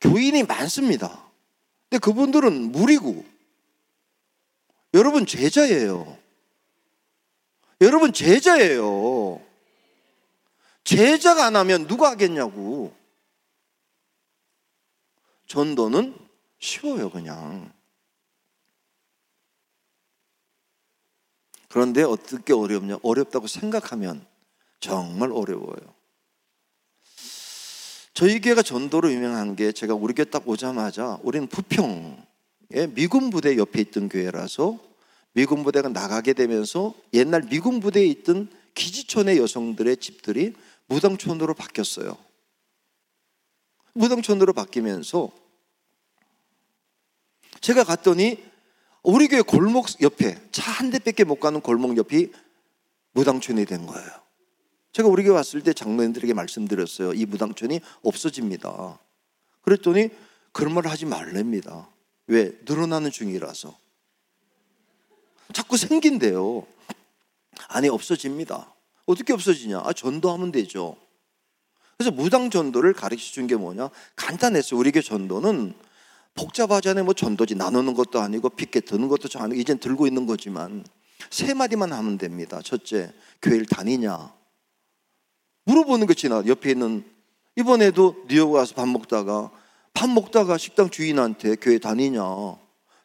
교인이 0.00 0.44
많습니다. 0.44 1.30
근데 1.88 1.98
그분들은 1.98 2.72
무리고, 2.72 3.24
여러분 4.94 5.26
제자예요. 5.26 6.16
여러분 7.80 8.12
제자예요. 8.12 9.44
제자가 10.84 11.46
안 11.46 11.56
하면 11.56 11.86
누가 11.86 12.10
하겠냐고. 12.10 12.94
전도는 15.46 16.16
쉬워요, 16.60 17.10
그냥. 17.10 17.72
그런데 21.68 22.04
어떻게 22.04 22.52
어렵냐? 22.52 22.98
어렵다고 23.02 23.48
생각하면 23.48 24.24
정말 24.78 25.32
어려워요. 25.32 25.94
저희 28.14 28.40
교회가 28.40 28.62
전도로 28.62 29.12
유명한 29.12 29.56
게 29.56 29.72
제가 29.72 29.94
우리 29.94 30.14
교회 30.14 30.24
딱 30.24 30.48
오자마자 30.48 31.18
우리는 31.24 31.48
부평에 31.48 32.23
미군 32.94 33.30
부대 33.30 33.56
옆에 33.56 33.80
있던 33.82 34.08
교회라서 34.08 34.78
미군 35.32 35.62
부대가 35.64 35.88
나가게 35.88 36.32
되면서 36.32 36.94
옛날 37.12 37.42
미군 37.42 37.80
부대에 37.80 38.04
있던 38.06 38.48
기지촌의 38.74 39.38
여성들의 39.38 39.96
집들이 39.98 40.54
무당촌으로 40.86 41.54
바뀌었어요. 41.54 42.16
무당촌으로 43.94 44.52
바뀌면서 44.52 45.30
제가 47.60 47.84
갔더니 47.84 48.42
우리 49.02 49.28
교회 49.28 49.42
골목 49.42 49.86
옆에 50.02 50.40
차 50.50 50.72
한 50.74 50.90
대밖에 50.90 51.24
못 51.24 51.36
가는 51.36 51.60
골목 51.60 51.96
옆이 51.96 52.32
무당촌이 53.12 53.64
된 53.66 53.86
거예요. 53.86 54.08
제가 54.92 55.08
우리 55.08 55.22
교회 55.22 55.34
왔을 55.34 55.62
때 55.62 55.72
장로님들에게 55.72 56.34
말씀드렸어요. 56.34 57.12
이 57.14 57.24
무당촌이 57.26 57.80
없어집니다. 58.02 58.98
그랬더니 59.62 60.10
그런 60.52 60.74
말을 60.74 60.90
하지 60.90 61.06
말랍니다. 61.06 61.88
왜? 62.26 62.52
늘어나는 62.64 63.10
중이라서. 63.10 63.76
자꾸 65.52 65.76
생긴대요. 65.76 66.66
아니, 67.68 67.88
없어집니다. 67.88 68.72
어떻게 69.06 69.32
없어지냐? 69.32 69.82
아, 69.84 69.92
전도하면 69.92 70.52
되죠. 70.52 70.96
그래서 71.96 72.10
무당 72.10 72.50
전도를 72.50 72.92
가르쳐 72.92 73.22
준 73.22 73.46
게 73.46 73.56
뭐냐? 73.56 73.90
간단했어요. 74.16 74.78
우리 74.80 74.90
교회 74.90 75.02
전도는 75.02 75.74
복잡하잖아요. 76.34 77.04
뭐 77.04 77.14
전도지 77.14 77.54
나누는 77.54 77.94
것도 77.94 78.20
아니고 78.20 78.48
핏게 78.50 78.80
드는 78.80 79.06
것도 79.08 79.28
아니고 79.38 79.60
이젠 79.60 79.78
들고 79.78 80.06
있는 80.08 80.26
거지만 80.26 80.84
세 81.30 81.54
마디만 81.54 81.92
하면 81.92 82.18
됩니다. 82.18 82.60
첫째, 82.64 83.12
교회를 83.40 83.66
다니냐? 83.66 84.34
물어보는 85.66 86.06
것이 86.08 86.28
나 86.28 86.42
옆에 86.46 86.72
있는 86.72 87.04
이번에도 87.56 88.24
뉴욕 88.28 88.50
와서 88.52 88.74
밥 88.74 88.88
먹다가 88.88 89.52
밥 89.94 90.10
먹다가 90.10 90.58
식당 90.58 90.90
주인한테 90.90 91.56
교회 91.56 91.78
다니냐? 91.78 92.20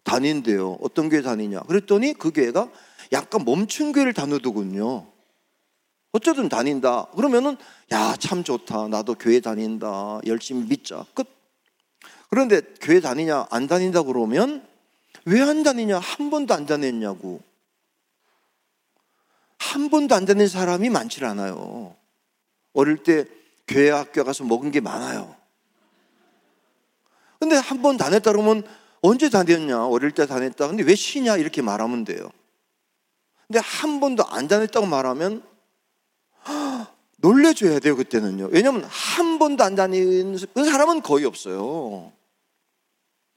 다닌대요. 0.04 0.78
어떤 0.82 1.08
교회 1.08 1.21
다니냐? 1.21 1.62
그랬더니 1.62 2.13
그 2.13 2.32
교회가 2.32 2.69
약간 3.12 3.45
멈춘 3.45 3.91
교회를 3.91 4.13
다누더군요. 4.13 5.08
어쩌든 6.12 6.49
다닌다. 6.49 7.06
그러면은 7.15 7.56
야, 7.91 8.15
참 8.19 8.43
좋다. 8.43 8.88
나도 8.88 9.15
교회 9.15 9.39
다닌다. 9.39 10.19
열심히 10.25 10.67
믿자. 10.67 11.06
끝. 11.13 11.28
그런데 12.30 12.62
교회 12.82 12.99
다니냐? 12.99 13.47
안 13.52 13.67
다닌다 13.67 14.02
그러면 14.04 14.67
왜 15.25 15.41
안 15.41 15.62
다니냐? 15.63 15.99
한 15.99 16.30
번도 16.32 16.54
안 16.54 16.65
다녔냐고. 16.65 17.41
한 19.60 19.89
번도 19.89 20.15
안 20.15 20.25
다닌 20.25 20.47
사람이 20.47 20.89
많지 20.89 21.23
않아요. 21.23 21.95
어릴 22.73 22.97
때 23.04 23.25
교회 23.67 23.91
학교 23.91 24.23
가서 24.23 24.43
먹은 24.43 24.71
게 24.71 24.80
많아요. 24.80 25.36
근데 27.39 27.56
한 27.56 27.82
번 27.82 27.97
다녔다 27.97 28.32
그러면 28.32 28.63
언제 29.02 29.30
다녔냐? 29.30 29.88
어릴 29.88 30.12
때 30.12 30.25
다녔다. 30.25 30.67
근데 30.67 30.84
왜 30.84 30.95
쉬냐? 30.95 31.38
이렇게 31.38 31.62
말하면 31.62 32.04
돼요. 32.04 32.30
근데 33.47 33.60
한 33.60 33.99
번도 33.99 34.25
안 34.28 34.47
다녔다고 34.47 34.86
말하면 34.86 35.41
놀래줘야 37.17 37.80
돼요, 37.80 37.95
그때는요. 37.95 38.49
왜냐면 38.52 38.84
한 38.84 39.39
번도 39.39 39.63
안그 39.63 40.65
사람은 40.65 41.02
거의 41.02 41.25
없어요. 41.25 42.12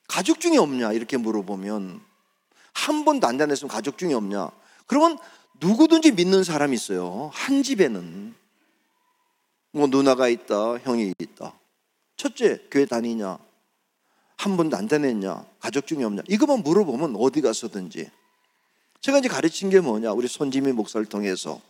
가족 0.08 0.40
중에 0.40 0.58
없냐? 0.58 0.92
이렇게 0.92 1.16
물어보면 1.16 2.00
한 2.74 3.04
번도 3.04 3.26
안 3.26 3.38
다녔으면 3.38 3.68
가족 3.70 3.98
중에 3.98 4.14
없냐? 4.14 4.50
그러면 4.86 5.18
누구든지 5.60 6.12
믿는 6.12 6.44
사람이 6.44 6.74
있어요. 6.74 7.30
한 7.32 7.62
집에는. 7.62 8.34
뭐 9.74 9.86
누나가 9.86 10.28
있다, 10.28 10.76
형이 10.78 11.14
있다. 11.18 11.54
첫째, 12.16 12.66
교회 12.70 12.84
다니냐? 12.84 13.38
한 14.42 14.56
번도 14.56 14.76
안 14.76 14.88
다녔냐? 14.88 15.46
가족 15.60 15.86
중에 15.86 16.02
없냐? 16.02 16.22
이것만 16.28 16.64
물어보면 16.64 17.14
어디 17.16 17.40
가서든지. 17.40 18.10
제가 19.00 19.18
이제 19.18 19.28
가르친 19.28 19.70
게 19.70 19.78
뭐냐? 19.78 20.12
우리 20.12 20.26
손지미 20.26 20.72
목사를 20.72 21.06
통해서 21.06 21.60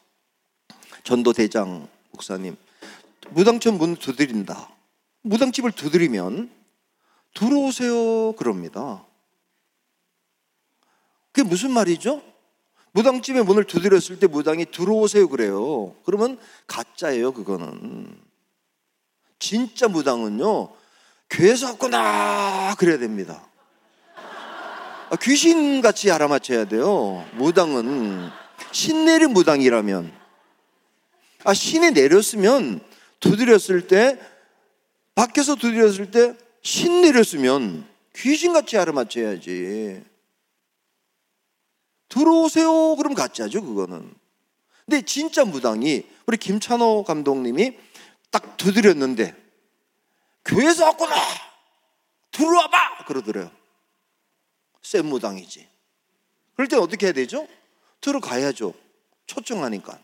전도 1.05 1.35
대장 1.35 1.87
목사님 2.13 2.57
무당천 3.29 3.77
문 3.77 3.97
두드린다. 3.97 4.71
무당집을 5.21 5.73
두드리면 5.73 6.51
들어오세요 7.35 8.33
그럽니다. 8.33 9.05
그게 11.31 11.47
무슨 11.47 11.73
말이죠? 11.73 12.23
무당집에 12.93 13.43
문을 13.43 13.65
두드렸을 13.65 14.19
때 14.19 14.27
무당이 14.27 14.67
들어오세요 14.71 15.29
그래요. 15.29 15.95
그러면 16.07 16.39
가짜예요 16.67 17.33
그거는. 17.33 18.19
진짜 19.39 19.89
무당은요 19.89 20.82
교회에서 21.33 21.67
왔구나 21.67 22.75
그래야 22.79 22.99
됩니다. 22.99 23.45
아, 25.11 25.17
귀신같이 25.21 26.11
알아맞혀야 26.11 26.67
돼요. 26.67 27.27
무당은 27.35 28.31
신 28.71 29.05
내린 29.05 29.33
무당이라면 29.33 30.13
아 31.45 31.53
신이 31.55 31.91
내렸으면 31.91 32.81
두드렸을 33.19 33.89
때 33.89 34.19
밖에서 35.17 35.57
두드렸을 35.57 36.11
때 36.11 36.43
신 36.63 37.03
내렸으면 37.03 37.85
귀신같이 38.15 38.79
알아맞혀야지. 38.79 40.03
들어오세요. 42.09 42.95
그럼 42.97 43.15
가짜죠, 43.15 43.63
그거는. 43.63 44.15
근데 44.87 45.03
진짜 45.03 45.45
무당이 45.45 46.05
우리 46.27 46.37
김찬호 46.37 47.05
감독님이 47.05 47.77
딱 48.31 48.57
두드렸는데 48.57 49.35
교회에서 50.45 50.85
왔구나. 50.87 51.15
들어와 52.31 52.69
봐. 52.69 53.05
그러더래요. 53.07 53.51
센 54.83 55.07
무당이지. 55.07 55.69
그럴 56.55 56.69
때 56.69 56.77
어떻게 56.77 57.07
해야 57.07 57.13
되죠? 57.13 57.47
들어가야죠. 58.01 58.75
초청하니까. 59.27 59.99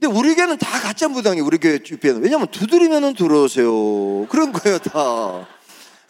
근데 0.00 0.18
우리 0.18 0.34
교회는 0.34 0.58
다 0.58 0.80
가짜 0.80 1.08
무당이 1.08 1.40
우리 1.40 1.58
교회 1.58 1.82
주변은. 1.82 2.22
왜냐면 2.22 2.48
두드리면 2.50 3.14
들어오세요. 3.14 4.26
그런 4.28 4.52
거예요, 4.52 4.78
다. 4.78 5.46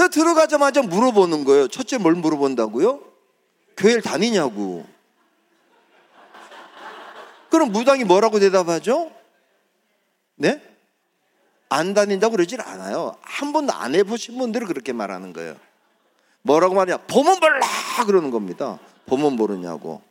들어가자마자 0.08 0.80
물어보는 0.82 1.44
거예요. 1.44 1.68
첫째 1.68 1.98
뭘 1.98 2.14
물어본다고요? 2.14 3.02
교회를 3.76 4.00
다니냐고. 4.00 4.86
그럼 7.50 7.72
무당이 7.72 8.04
뭐라고 8.04 8.38
대답하죠? 8.38 9.12
네? 10.36 10.69
안 11.70 11.94
다닌다고 11.94 12.32
그러질 12.32 12.60
않아요. 12.60 13.16
한 13.22 13.52
번도 13.52 13.72
안 13.72 13.94
해보신 13.94 14.36
분들은 14.36 14.66
그렇게 14.66 14.92
말하는 14.92 15.32
거예요. 15.32 15.56
뭐라고 16.42 16.74
말이냐? 16.74 16.98
보면 17.06 17.38
몰라! 17.38 17.60
그러는 18.04 18.30
겁니다. 18.30 18.80
보면 19.06 19.34
모르냐고. 19.36 20.02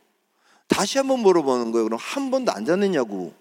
다시 0.68 0.98
한번 0.98 1.20
물어보는 1.20 1.70
거예요. 1.70 1.84
그럼 1.84 1.98
한 2.00 2.30
번도 2.30 2.50
안 2.50 2.64
다녔냐고. 2.64 3.34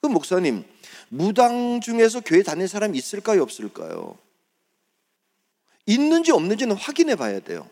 그 0.00 0.06
목사님, 0.06 0.64
무당 1.10 1.80
중에서 1.82 2.20
교회 2.20 2.42
다닌 2.42 2.66
사람이 2.66 2.96
있을까요? 2.96 3.42
없을까요? 3.42 4.16
있는지 5.84 6.32
없는지는 6.32 6.76
확인해 6.76 7.14
봐야 7.14 7.40
돼요. 7.40 7.68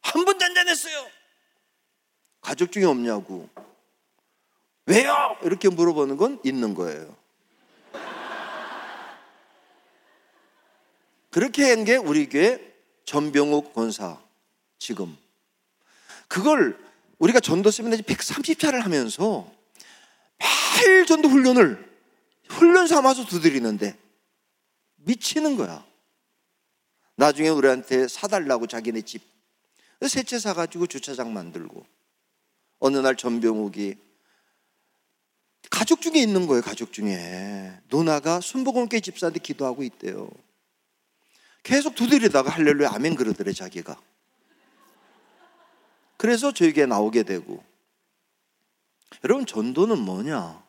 한 0.00 0.24
번도 0.24 0.42
안 0.42 0.54
다녔어요. 0.54 1.06
가족 2.40 2.72
중에 2.72 2.84
없냐고. 2.84 3.48
왜요? 4.86 5.36
이렇게 5.42 5.68
물어보는 5.68 6.16
건 6.16 6.40
있는 6.44 6.74
거예요. 6.74 7.25
그렇게 11.36 11.64
한 11.68 11.84
게 11.84 11.96
우리 11.96 12.30
교회 12.30 12.58
전병욱 13.04 13.74
권사 13.74 14.18
지금 14.78 15.14
그걸 16.28 16.82
우리가 17.18 17.40
전도 17.40 17.70
세미나 17.70 17.98
130차를 17.98 18.80
하면서 18.80 19.46
매일 20.80 21.04
전도 21.04 21.28
훈련을 21.28 21.92
훈련 22.48 22.86
삼아서 22.86 23.26
두드리는데 23.26 23.98
미치는 24.96 25.58
거야. 25.58 25.84
나중에 27.16 27.50
우리한테 27.50 28.08
사달라고 28.08 28.66
자기네 28.66 29.02
집 29.02 29.20
세채 30.08 30.38
사가지고 30.38 30.86
주차장 30.86 31.34
만들고 31.34 31.84
어느 32.78 32.96
날 32.96 33.14
전병욱이 33.14 33.96
가족 35.70 36.00
중에 36.00 36.14
있는 36.14 36.46
거예요. 36.46 36.62
가족 36.62 36.94
중에 36.94 37.78
누나가 37.90 38.40
순복음교회 38.40 39.00
집사한테 39.00 39.38
기도하고 39.40 39.82
있대요. 39.82 40.30
계속 41.66 41.96
두드리다가 41.96 42.48
할렐루야 42.48 42.92
아멘 42.92 43.16
그러더래 43.16 43.52
자기가. 43.52 44.00
그래서 46.16 46.52
저에게 46.52 46.86
나오게 46.86 47.24
되고 47.24 47.60
여러분 49.24 49.44
전도는 49.46 49.98
뭐냐? 49.98 50.64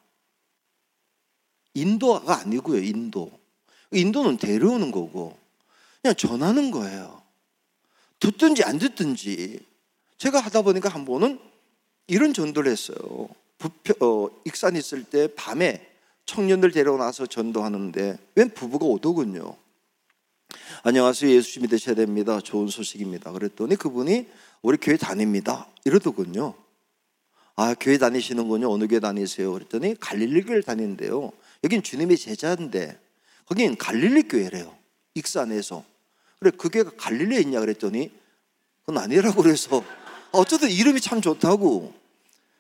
인도가 1.76 2.40
아니고요 2.40 2.82
인도. 2.82 3.32
인도는 3.92 4.38
데려오는 4.38 4.90
거고 4.90 5.38
그냥 6.02 6.16
전하는 6.16 6.72
거예요. 6.72 7.22
듣든지 8.20 8.64
안 8.64 8.80
듣든지 8.80 9.64
제가 10.18 10.40
하다 10.40 10.64
보니까 10.64 10.90
한 10.90 11.06
번은 11.06 11.40
이런 12.08 12.34
전도를 12.34 12.72
했어요. 12.72 13.30
부표, 13.60 13.94
어, 14.04 14.42
익산 14.46 14.76
있을 14.76 15.04
때 15.04 15.28
밤에 15.36 15.96
청년들 16.26 16.72
데려나서 16.72 17.28
전도하는데 17.28 18.18
웬 18.34 18.50
부부가 18.50 18.88
오더군요. 18.88 19.67
안녕하세요. 20.84 21.32
예수 21.32 21.60
믿으셔야 21.62 21.96
됩니다. 21.96 22.40
좋은 22.40 22.68
소식입니다. 22.68 23.32
그랬더니 23.32 23.76
그분이 23.76 24.28
우리 24.62 24.78
교회 24.78 24.98
다닙니다. 24.98 25.68
이러더군요. 25.86 26.54
아, 27.56 27.74
교회 27.80 27.98
다니시는군요. 27.98 28.72
어느 28.72 28.88
교회 28.88 29.00
다니세요? 29.00 29.52
그랬더니 29.54 29.96
갈릴리 30.00 30.44
교회를 30.44 30.64
다니는데요. 30.64 31.32
여긴 31.64 31.82
주님의 31.84 32.18
제자인데 32.18 33.00
거긴 33.46 33.76
갈릴리 33.78 34.24
교회래요. 34.24 34.76
익산에서. 35.16 35.84
그래, 36.40 36.52
그 36.58 36.70
교회가 36.70 36.92
갈릴리에 36.98 37.40
있냐 37.42 37.60
그랬더니 37.60 38.12
그건 38.86 39.04
아니라고 39.04 39.42
그래서 39.42 39.84
어쨌든 40.32 40.70
이름이 40.70 41.02
참 41.02 41.20
좋다고. 41.22 41.94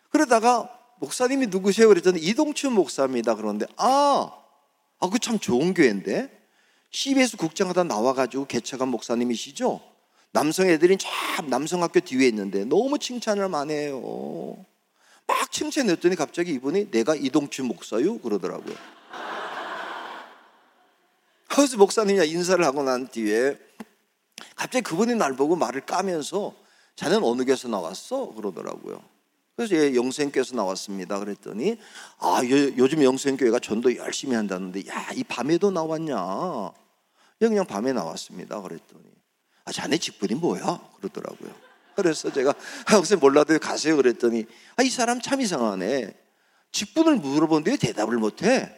그러다가 0.09 0.69
목사님이 0.99 1.47
누구세요? 1.47 1.87
그랬더니 1.89 2.19
이동춘 2.19 2.73
목사입니다. 2.73 3.35
그런데 3.35 3.67
아, 3.77 4.31
아, 4.99 5.09
그 5.09 5.19
참 5.19 5.37
좋은 5.37 5.73
교회인데 5.75 6.36
CBS 6.91 7.37
국장하다 7.37 7.83
나와가지고 7.83 8.47
개척한 8.47 8.89
목사님이시죠? 8.89 9.81
남성 10.31 10.69
애들이 10.69 10.97
참 10.97 11.49
남성학교 11.49 12.01
뒤에 12.01 12.27
있는데 12.27 12.65
너무 12.65 12.99
칭찬을 12.99 13.49
많이 13.49 13.73
해요. 13.73 14.65
막 15.25 15.51
칭찬했더니 15.51 16.15
갑자기 16.15 16.53
이분이 16.53 16.91
내가 16.91 17.15
이동춘 17.15 17.65
목사유 17.65 18.19
그러더라고요. 18.19 18.75
그래서 21.49 21.77
목사님이 21.77 22.27
인사를 22.27 22.63
하고 22.63 22.83
난 22.83 23.07
뒤에 23.07 23.57
갑자기 24.55 24.83
그분이 24.83 25.15
날 25.15 25.35
보고 25.35 25.55
말을 25.55 25.85
까면서 25.85 26.53
자네는 26.95 27.23
어느 27.23 27.43
교회에서 27.43 27.67
나왔어? 27.67 28.33
그러더라고요. 28.33 29.16
그래서 29.57 29.75
예, 29.75 29.95
영생교회에서 29.95 30.55
나왔습니다. 30.55 31.17
그랬더니 31.19 31.77
아 32.19 32.41
요, 32.45 32.87
즘 32.87 33.03
영생교회가 33.03 33.59
전도 33.59 33.95
열심히 33.97 34.35
한다는데 34.35 34.83
야 34.87 35.11
이 35.15 35.23
밤에도 35.23 35.71
나왔냐? 35.71 36.15
그냥 37.39 37.65
밤에 37.65 37.91
나왔습니다. 37.91 38.61
그랬더니 38.61 39.03
아 39.65 39.71
자네 39.71 39.97
직분이 39.97 40.35
뭐야? 40.35 40.79
그러더라고요. 40.97 41.51
그래서 41.95 42.31
제가 42.31 42.53
학생 42.85 43.19
몰라도 43.19 43.57
가세요 43.57 43.95
그랬더니 43.97 44.45
아 44.75 44.83
이 44.83 44.89
사람 44.91 45.19
참 45.19 45.41
이상하네. 45.41 46.13
직분을 46.71 47.15
물어보는데 47.15 47.71
왜 47.71 47.77
대답을 47.77 48.17
못해? 48.17 48.71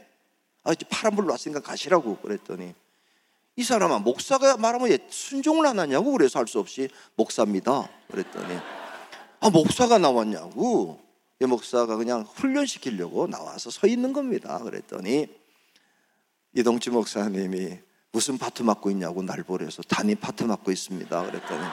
아 0.63 0.71
이제 0.71 0.85
파란불로 0.89 1.29
왔으니까 1.31 1.59
가시라고 1.59 2.17
그랬더니 2.19 2.73
이 3.57 3.63
사람아 3.63 3.99
목사가 3.99 4.55
말하면 4.55 4.97
순종을 5.09 5.65
안 5.65 5.77
하냐고 5.79 6.13
그래서 6.13 6.39
할 6.39 6.47
수 6.47 6.59
없이 6.59 6.87
목사입니다. 7.15 7.89
그랬더니 8.09 8.57
아 9.39 9.49
목사가 9.49 9.97
나왔냐고 9.97 10.99
이 11.41 11.45
목사가 11.45 11.95
그냥 11.95 12.25
훈련시키려고 12.35 13.27
나와서 13.27 13.69
서 13.69 13.87
있는 13.87 14.11
겁니다. 14.11 14.59
그랬더니 14.59 15.27
이동치 16.53 16.89
목사님이 16.89 17.79
무슨 18.11 18.37
파트 18.37 18.63
맡고 18.63 18.91
있냐고 18.91 19.21
날 19.23 19.43
보래서 19.43 19.81
담임 19.83 20.17
파트 20.17 20.43
맡고 20.43 20.71
있습니다. 20.71 21.25
그랬더니 21.25 21.63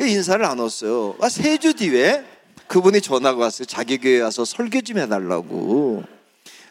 인사를 0.00 0.44
안 0.44 0.58
왔어요. 0.58 1.16
아, 1.20 1.28
세주 1.28 1.74
뒤에 1.74 2.24
그분이 2.68 3.00
전화가 3.00 3.38
왔어요. 3.38 3.66
자기 3.66 3.98
교회 3.98 4.20
와서 4.20 4.44
설교 4.44 4.82
좀 4.82 4.98
해달라고. 4.98 6.04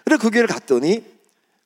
그래 0.06 0.18
그 0.18 0.30
교회를 0.30 0.48
갔더니 0.48 1.04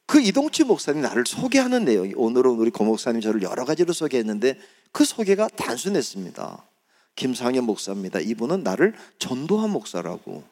그 0.07 0.19
이동치 0.19 0.63
목사님 0.63 1.01
나를 1.01 1.23
소개하는 1.25 1.85
내용이 1.85 2.13
오늘은 2.15 2.51
우리 2.51 2.71
고 2.71 2.83
목사님 2.83 3.21
저를 3.21 3.43
여러 3.43 3.63
가지로 3.63 3.93
소개했는데 3.93 4.59
그 4.91 5.05
소개가 5.05 5.47
단순했습니다. 5.49 6.70
김상현 7.15 7.63
목사입니다. 7.65 8.19
이분은 8.19 8.63
나를 8.63 8.95
전도한 9.19 9.69
목사라고. 9.69 10.43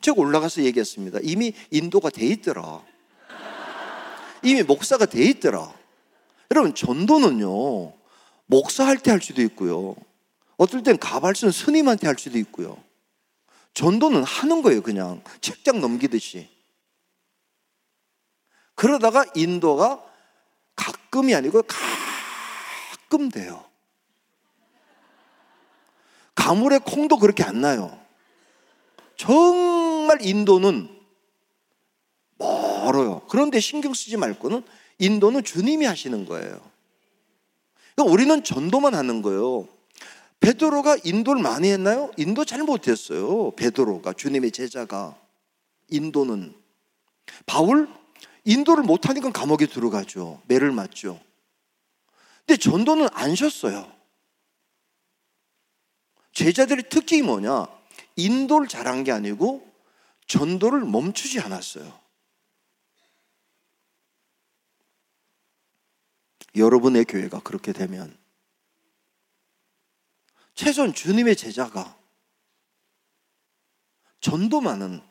제가 0.00 0.20
올라가서 0.20 0.62
얘기했습니다. 0.64 1.20
이미 1.22 1.52
인도가 1.70 2.10
돼 2.10 2.26
있더라. 2.26 2.84
이미 4.42 4.62
목사가 4.62 5.06
돼 5.06 5.22
있더라. 5.24 5.72
여러분, 6.50 6.74
전도는요, 6.74 7.92
목사 8.46 8.84
할 8.86 8.98
때 8.98 9.10
할 9.10 9.20
수도 9.20 9.40
있고요. 9.42 9.96
어떨 10.56 10.82
땐 10.82 10.98
가발 10.98 11.34
쓴 11.34 11.50
스님한테 11.50 12.06
할 12.06 12.16
수도 12.18 12.38
있고요. 12.38 12.82
전도는 13.74 14.22
하는 14.24 14.62
거예요, 14.62 14.82
그냥. 14.82 15.22
책장 15.40 15.80
넘기듯이. 15.80 16.48
그러다가 18.74 19.24
인도가 19.34 20.04
가끔이 20.76 21.34
아니고 21.34 21.62
가끔 21.62 23.30
돼요. 23.30 23.64
가물에 26.34 26.78
콩도 26.78 27.18
그렇게 27.18 27.42
안 27.42 27.60
나요. 27.60 27.98
정말 29.16 30.24
인도는 30.24 30.88
멀어요. 32.38 33.22
그런데 33.28 33.60
신경 33.60 33.94
쓰지 33.94 34.16
말고는 34.16 34.62
인도는 34.98 35.44
주님이 35.44 35.86
하시는 35.86 36.24
거예요. 36.24 36.60
그러니까 37.94 38.12
우리는 38.12 38.42
전도만 38.42 38.94
하는 38.94 39.22
거예요. 39.22 39.68
베드로가 40.40 40.98
인도를 41.04 41.40
많이 41.40 41.70
했나요? 41.70 42.10
인도 42.16 42.44
잘 42.44 42.62
못했어요. 42.62 43.52
베드로가 43.52 44.12
주님의 44.14 44.50
제자가 44.50 45.16
인도는 45.88 46.54
바울 47.46 47.88
인도를 48.44 48.82
못하니까 48.82 49.30
감옥에 49.30 49.66
들어가죠. 49.66 50.40
매를 50.46 50.72
맞죠. 50.72 51.20
근데 52.44 52.58
전도는 52.58 53.08
안 53.12 53.36
쉬었어요. 53.36 53.86
제자들의 56.32 56.88
특징이 56.88 57.22
뭐냐? 57.22 57.66
인도를 58.16 58.68
잘한 58.68 59.04
게 59.04 59.12
아니고 59.12 59.70
전도를 60.26 60.80
멈추지 60.80 61.40
않았어요. 61.40 62.00
여러분의 66.54 67.04
교회가 67.04 67.40
그렇게 67.40 67.72
되면 67.72 68.16
최소한 70.54 70.92
주님의 70.92 71.36
제자가 71.36 71.96
전도만은 74.20 75.02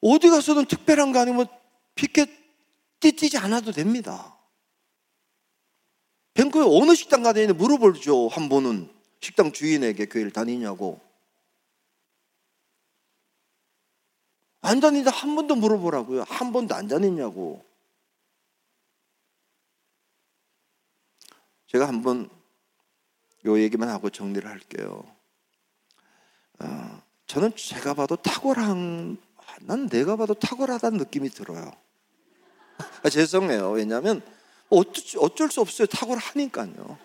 어디 0.00 0.28
가서든 0.28 0.66
특별한 0.66 1.12
거 1.12 1.20
아니면 1.20 1.46
피켓 1.94 2.28
뛰지 3.00 3.36
않아도 3.38 3.72
됩니다. 3.72 4.33
뱅크에 6.34 6.62
어느 6.62 6.94
식당 6.94 7.22
가든지 7.22 7.52
물어보죠. 7.52 8.28
한 8.28 8.48
번은 8.48 8.92
식당 9.20 9.52
주인에게 9.52 10.06
교회를 10.06 10.32
다니냐고. 10.32 11.00
안 14.60 14.80
다니다 14.80 15.10
한 15.10 15.34
번도 15.36 15.54
물어보라고요. 15.56 16.24
한 16.26 16.52
번도 16.52 16.74
안 16.74 16.88
다니냐고. 16.88 17.64
제가 21.68 21.86
한번 21.86 22.30
요 23.46 23.58
얘기만 23.58 23.88
하고 23.88 24.10
정리를 24.10 24.48
할게요. 24.48 25.04
어, 26.60 27.02
저는 27.26 27.56
제가 27.56 27.94
봐도 27.94 28.16
탁월한, 28.16 29.18
난 29.62 29.88
내가 29.88 30.16
봐도 30.16 30.34
탁월하다는 30.34 30.98
느낌이 30.98 31.30
들어요. 31.30 31.72
아, 33.02 33.10
죄송해요. 33.10 33.72
왜냐하면 33.72 34.22
어쩔 34.70 35.50
수 35.50 35.60
없어요. 35.60 35.86
탁월하니까요. 35.86 36.98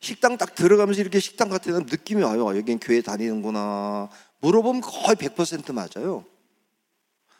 식당 0.00 0.36
딱 0.36 0.54
들어가면서 0.54 1.00
이렇게 1.00 1.20
식당 1.20 1.48
같은 1.48 1.74
느낌이 1.86 2.22
와요. 2.22 2.56
여긴 2.56 2.78
교회 2.78 3.00
다니는구나. 3.00 4.08
물어보면 4.40 4.80
거의 4.82 5.16
100% 5.16 5.72
맞아요. 5.72 6.24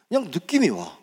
그냥 0.09 0.25
느낌이 0.25 0.71
와. 0.71 0.99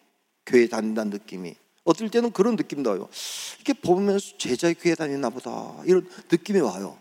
교회 0.46 0.68
다닌다는 0.68 1.12
느낌이. 1.12 1.56
어떨 1.86 2.10
때는 2.10 2.32
그런 2.32 2.56
느낌도 2.56 2.90
와요. 2.90 3.10
이렇게 3.58 3.74
보면서 3.74 4.38
제자의 4.38 4.76
교회 4.76 4.96
다니나 4.96 5.30
보다. 5.30 5.76
이런 5.86 6.10
느낌이 6.32 6.60
와요. 6.60 6.98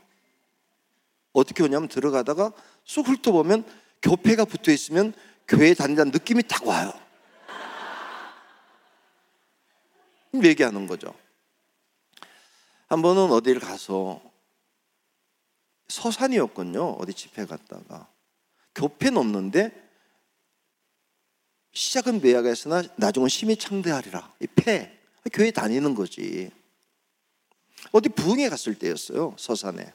어떻게 1.33 1.63
오냐면 1.63 1.89
들어가다가 1.89 2.53
쑥 2.85 3.09
훑어보면 3.09 3.65
교패가 4.03 4.45
붙어 4.45 4.71
있으면 4.71 5.13
교회 5.49 5.75
다닌다는 5.75 6.13
느낌이 6.13 6.43
딱 6.49 6.67
와요. 6.67 6.93
얘기하는 10.43 10.87
거죠. 10.87 11.15
한 12.89 13.03
번은 13.03 13.31
어디를 13.31 13.61
가서 13.61 14.23
서산이었군요. 15.89 16.93
어디 16.93 17.13
집회 17.13 17.45
갔다가 17.45 18.09
교패는 18.75 19.19
없는데 19.19 19.91
시작은 21.73 22.21
매약했으나 22.21 22.83
나중은 22.97 23.29
심히 23.29 23.57
창대하리라. 23.57 24.35
이 24.41 24.47
폐, 24.47 24.99
교회 25.33 25.51
다니는 25.51 25.95
거지. 25.95 26.51
어디 27.93 28.09
부흥회 28.09 28.49
갔을 28.49 28.79
때였어요. 28.79 29.35
서산에. 29.39 29.93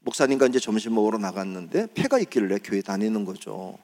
목사님과 0.00 0.46
이제 0.46 0.58
점심 0.60 0.94
먹으러 0.94 1.18
나갔는데 1.18 1.88
폐가 1.94 2.18
있길래 2.18 2.58
교회 2.58 2.82
다니는 2.82 3.24
거죠. 3.24 3.78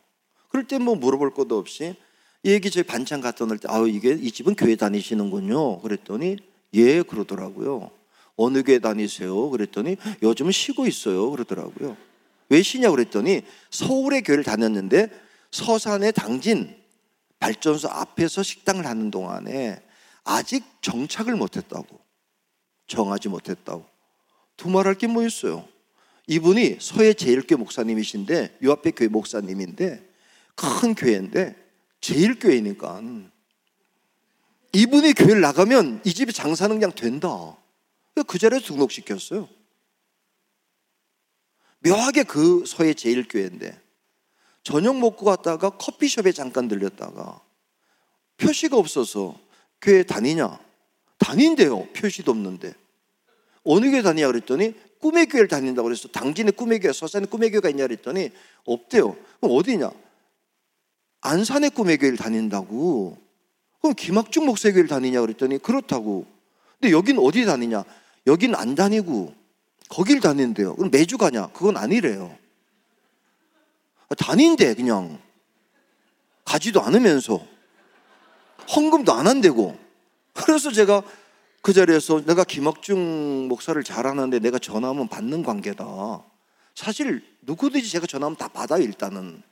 그럴 0.49 0.67
때 0.67 0.79
뭐 0.79 0.95
물어볼 0.95 1.35
것도 1.35 1.57
없이 1.57 1.97
얘기 2.45 2.71
저희 2.71 2.83
반찬 2.85 3.21
갖다 3.21 3.45
놓을 3.45 3.59
때, 3.59 3.69
아우, 3.71 3.89
이게, 3.89 4.13
이 4.13 4.31
집은 4.31 4.55
교회 4.55 4.77
다니시는군요. 4.77 5.81
그랬더니, 5.81 6.37
예, 6.75 7.03
그러더라고요. 7.03 7.91
어느 8.37 8.63
교회 8.63 8.79
다니세요? 8.79 9.51
그랬더니, 9.51 9.97
요즘은 10.23 10.53
쉬고 10.53 10.87
있어요. 10.87 11.31
그러더라고요. 11.31 11.97
왜 12.49 12.63
쉬냐? 12.63 12.91
그랬더니, 12.91 13.43
서울의 13.71 14.23
교회를 14.23 14.45
다녔는데, 14.45 15.11
서산의 15.51 16.13
당진 16.13 16.75
발전소 17.39 17.89
앞에서 17.89 18.43
식당을 18.43 18.87
하는 18.87 19.11
동안에 19.11 19.83
아직 20.25 20.65
정착을 20.81 21.37
못했다고. 21.37 22.01
정하지 22.87 23.29
못했다고. 23.29 23.85
두말할 24.57 24.95
게 24.95 25.07
뭐 25.07 25.25
있어요? 25.25 25.67
이분이 26.27 26.77
서해 26.81 27.13
제일교회 27.13 27.59
목사님이신데, 27.59 28.59
요 28.63 28.73
앞에 28.73 28.93
교회 28.93 29.09
목사님인데, 29.09 30.09
큰 30.55 30.95
교회인데, 30.95 31.57
제일교회니까 32.01 33.03
이분이 34.73 35.15
교회를 35.15 35.41
나가면 35.41 36.03
이 36.05 36.15
집이 36.15 36.33
장사는 36.33 36.75
그냥 36.75 36.93
된다. 36.95 37.57
그 38.27 38.39
자리에 38.39 38.61
등록시켰어요. 38.61 39.49
묘하게 41.81 42.25
그 42.25 42.65
서해 42.67 42.95
제일교회인데 42.95 43.81
저녁 44.63 44.99
먹고 44.99 45.25
갔다가 45.25 45.71
커피숍에 45.71 46.33
잠깐 46.33 46.69
들렸다가 46.69 47.41
표시가 48.37 48.77
없어서 48.77 49.39
교회 49.81 50.03
다니냐? 50.03 50.59
다닌대요. 51.19 51.89
표시도 51.93 52.31
없는데. 52.31 52.75
어느 53.65 53.91
교회 53.91 54.03
다니냐 54.03 54.27
그랬더니 54.27 54.75
꿈의 55.01 55.27
교회를 55.27 55.49
다닌다고 55.49 55.87
그래서 55.87 56.09
당진에 56.09 56.51
꿈의 56.51 56.81
교회, 56.81 56.93
서산에 56.93 57.27
꿈의 57.27 57.51
교회가 57.51 57.71
있냐 57.71 57.87
그랬더니 57.87 58.31
없대요. 58.65 59.17
그럼 59.41 59.57
어디냐? 59.57 59.91
안산의 61.21 61.71
꿈의 61.71 61.99
교회를 61.99 62.19
다닌다고. 62.19 63.19
그럼 63.81 63.95
김학중 63.95 64.47
목사의 64.47 64.73
교회를 64.75 64.89
다니냐 64.89 65.21
그랬더니 65.21 65.59
그렇다고. 65.59 66.27
근데 66.79 66.93
여긴 66.93 67.19
어디 67.19 67.45
다니냐? 67.45 67.85
여긴 68.27 68.55
안 68.55 68.75
다니고 68.75 69.35
거길 69.89 70.21
다닌대요. 70.21 70.77
그럼 70.77 70.91
매주 70.91 71.19
가냐? 71.19 71.49
그건 71.49 71.77
아니래요. 71.77 72.37
다닌대 74.17 74.75
그냥 74.75 75.19
가지도 76.45 76.81
않으면서 76.83 77.45
헌금도 78.75 79.13
안 79.13 79.27
한대고 79.27 79.79
그래서 80.33 80.71
제가 80.71 81.03
그 81.63 81.73
자리에서 81.73 82.25
내가 82.25 82.45
김학중 82.45 83.49
목사를 83.49 83.83
잘하는데 83.83 84.39
내가 84.39 84.59
전화하면 84.59 85.09
받는 85.09 85.43
관계다. 85.43 86.25
사실 86.75 87.23
누구든지 87.43 87.91
제가 87.91 88.07
전화하면 88.07 88.37
다 88.37 88.49
받아요 88.49 88.83
일단은. 88.83 89.43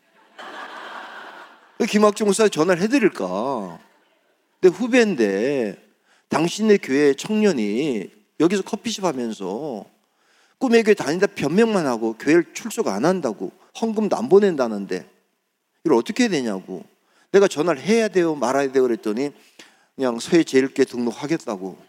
김학중 1.87 2.27
목사 2.27 2.49
전화를 2.49 2.83
해드릴까? 2.83 3.79
내 4.61 4.69
후배인데 4.69 5.81
당신네 6.29 6.79
교회 6.79 7.14
청년이 7.14 8.11
여기서 8.41 8.62
커피숍 8.62 9.05
하면서 9.05 9.87
꿈의 10.59 10.83
교회 10.83 10.95
다니다 10.95 11.27
변명만 11.27 11.87
하고 11.87 12.14
교회를 12.14 12.53
출석 12.53 12.88
안 12.88 13.05
한다고 13.05 13.53
헌금도 13.81 14.17
안 14.17 14.29
보낸다는데 14.29 15.09
이걸 15.85 15.99
어떻게 15.99 16.25
해야 16.25 16.31
되냐고. 16.31 16.85
내가 17.31 17.47
전화를 17.47 17.81
해야 17.81 18.09
돼요 18.09 18.35
말아야 18.35 18.73
돼요 18.73 18.83
그랬더니 18.85 19.31
그냥 19.95 20.19
서해 20.19 20.43
제일교회 20.43 20.85
등록하겠다고. 20.85 21.87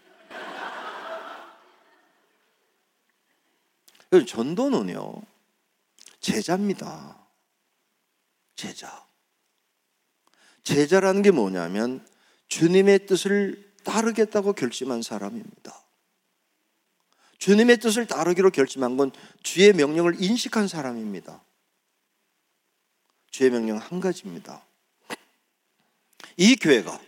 전도는요 4.26 5.22
제자입니다. 6.20 7.16
제자 8.54 9.09
제자라는 10.62 11.22
게 11.22 11.30
뭐냐면 11.30 12.06
주님의 12.48 13.06
뜻을 13.06 13.72
따르겠다고 13.84 14.52
결심한 14.52 15.02
사람입니다. 15.02 15.78
주님의 17.38 17.78
뜻을 17.78 18.06
따르기로 18.06 18.50
결심한 18.50 18.96
건 18.96 19.12
주의 19.42 19.72
명령을 19.72 20.22
인식한 20.22 20.68
사람입니다. 20.68 21.42
주의 23.30 23.50
명령 23.50 23.78
한 23.78 24.00
가지입니다. 24.00 24.64
이 26.36 26.56
교회가 26.56 27.00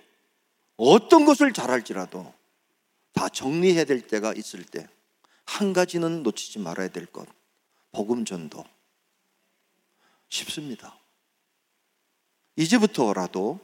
어떤 0.76 1.24
것을 1.24 1.52
잘할지라도 1.52 2.32
다 3.12 3.28
정리해야 3.28 3.84
될 3.84 4.06
때가 4.06 4.32
있을 4.32 4.64
때 4.64 4.86
한 5.44 5.72
가지는 5.72 6.22
놓치지 6.22 6.58
말아야 6.60 6.88
될 6.88 7.06
것. 7.06 7.28
복음 7.90 8.24
전도. 8.24 8.64
쉽습니다. 10.28 10.98
이제부터라도 12.56 13.58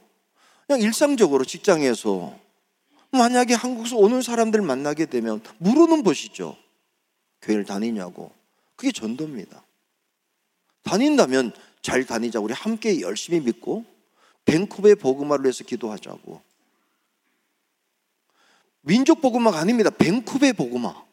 그냥 0.67 0.81
일상적으로 0.81 1.45
직장에서 1.45 2.37
만약에 3.11 3.53
한국에서 3.53 3.97
오는 3.97 4.21
사람들 4.21 4.61
만나게 4.61 5.05
되면 5.07 5.41
물어는 5.57 6.03
보시죠. 6.03 6.55
교회를 7.41 7.65
다니냐고. 7.65 8.31
그게 8.75 8.91
전도입니다. 8.91 9.63
다닌다면 10.83 11.51
잘 11.81 12.05
다니자. 12.05 12.39
우리 12.39 12.53
함께 12.53 13.01
열심히 13.01 13.39
믿고 13.39 13.85
밴쿠버의 14.45 14.95
복음화를 14.95 15.45
위해서 15.45 15.63
기도하자고. 15.63 16.41
민족 18.81 19.21
복음화가 19.21 19.59
아닙니다. 19.59 19.89
밴쿠버의 19.89 20.53
복음화. 20.53 21.03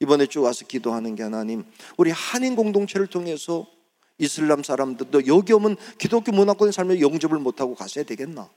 이번에 0.00 0.26
쭉 0.26 0.44
와서 0.44 0.66
기도하는 0.66 1.14
게 1.14 1.22
하나님, 1.22 1.64
우리 1.98 2.10
한인 2.10 2.56
공동체를 2.56 3.06
통해서 3.06 3.66
이슬람 4.20 4.62
사람들도 4.62 5.26
여기 5.26 5.52
오면 5.52 5.76
기독교 5.98 6.30
문화권의 6.30 6.72
삶에 6.72 7.00
영접을 7.00 7.38
못하고 7.38 7.74
가셔야 7.74 8.04
되겠나? 8.04 8.48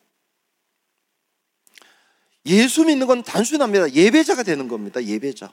예수 2.45 2.84
믿는 2.84 3.08
건 3.08 3.23
단순합니다. 3.23 3.93
예배자가 3.93 4.43
되는 4.43 4.67
겁니다. 4.67 5.04
예배자. 5.04 5.52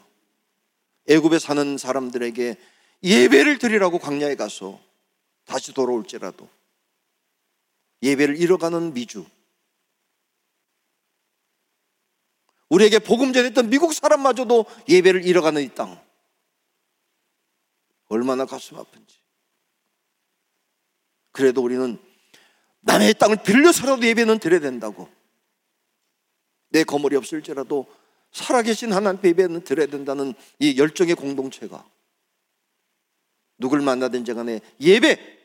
애굽에 1.08 1.38
사는 1.38 1.78
사람들에게 1.78 2.56
예배를 3.02 3.58
드리라고 3.58 3.98
광야에 3.98 4.34
가서 4.34 4.80
다시 5.44 5.72
돌아올지라도 5.72 6.48
예배를 8.02 8.36
잃어가는 8.36 8.92
미주. 8.92 9.24
우리에게 12.68 12.98
복음 12.98 13.32
전했던 13.32 13.70
미국 13.70 13.92
사람마저도 13.92 14.66
예배를 14.88 15.24
잃어가는 15.24 15.62
이 15.62 15.68
땅. 15.74 16.00
얼마나 18.08 18.44
가슴 18.44 18.76
아픈지. 18.76 19.19
그래도 21.32 21.62
우리는 21.62 21.98
남의 22.80 23.14
땅을 23.14 23.42
빌려서라도 23.44 24.04
예배는 24.06 24.38
드려야 24.38 24.60
된다고. 24.60 25.08
내 26.70 26.84
거물이 26.84 27.16
없을지라도 27.16 27.86
살아계신 28.32 28.92
하나님 28.92 29.20
예배는 29.24 29.64
드려야 29.64 29.86
된다는 29.86 30.34
이 30.58 30.78
열정의 30.78 31.14
공동체가 31.16 31.84
누굴 33.58 33.80
만나든지 33.80 34.32
간에 34.34 34.60
예배 34.80 35.38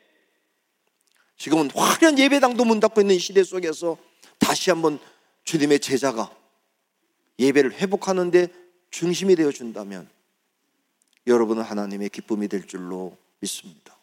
지금은 1.38 1.69
화려한 1.71 2.17
예배당도 2.17 2.63
문 2.63 2.80
닫고 2.80 3.02
있는 3.02 3.15
이 3.15 3.19
시대 3.19 3.43
속에서 3.43 3.98
다시 4.39 4.69
한번 4.69 5.00
주님의 5.43 5.80
제자가 5.80 6.34
예배를 7.39 7.74
회복하는데 7.74 8.48
중심이 8.91 9.36
되어 9.36 9.52
준다면 9.52 10.10
여러분은 11.28 11.63
하나님의 11.63 12.10
기쁨이 12.10 12.48
될 12.48 12.65
줄로 12.67 13.17
믿습니다. 13.39 13.98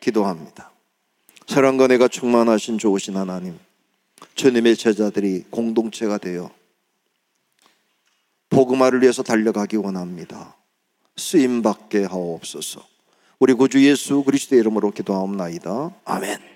기도합니다. 0.00 0.73
사랑과 1.46 1.86
내가 1.86 2.08
충만하신 2.08 2.78
좋으신 2.78 3.16
하나님, 3.16 3.58
주님의 4.34 4.76
제자들이 4.76 5.44
공동체가 5.50 6.18
되어 6.18 6.50
복음화를 8.48 9.02
위해서 9.02 9.22
달려가기 9.22 9.76
원합니다. 9.76 10.56
쓰임 11.16 11.62
받게 11.62 12.04
하옵소서. 12.04 12.84
우리 13.38 13.52
구주 13.52 13.84
예수 13.84 14.22
그리스도의 14.22 14.60
이름으로 14.60 14.90
기도하옵나이다. 14.92 15.94
아멘. 16.04 16.53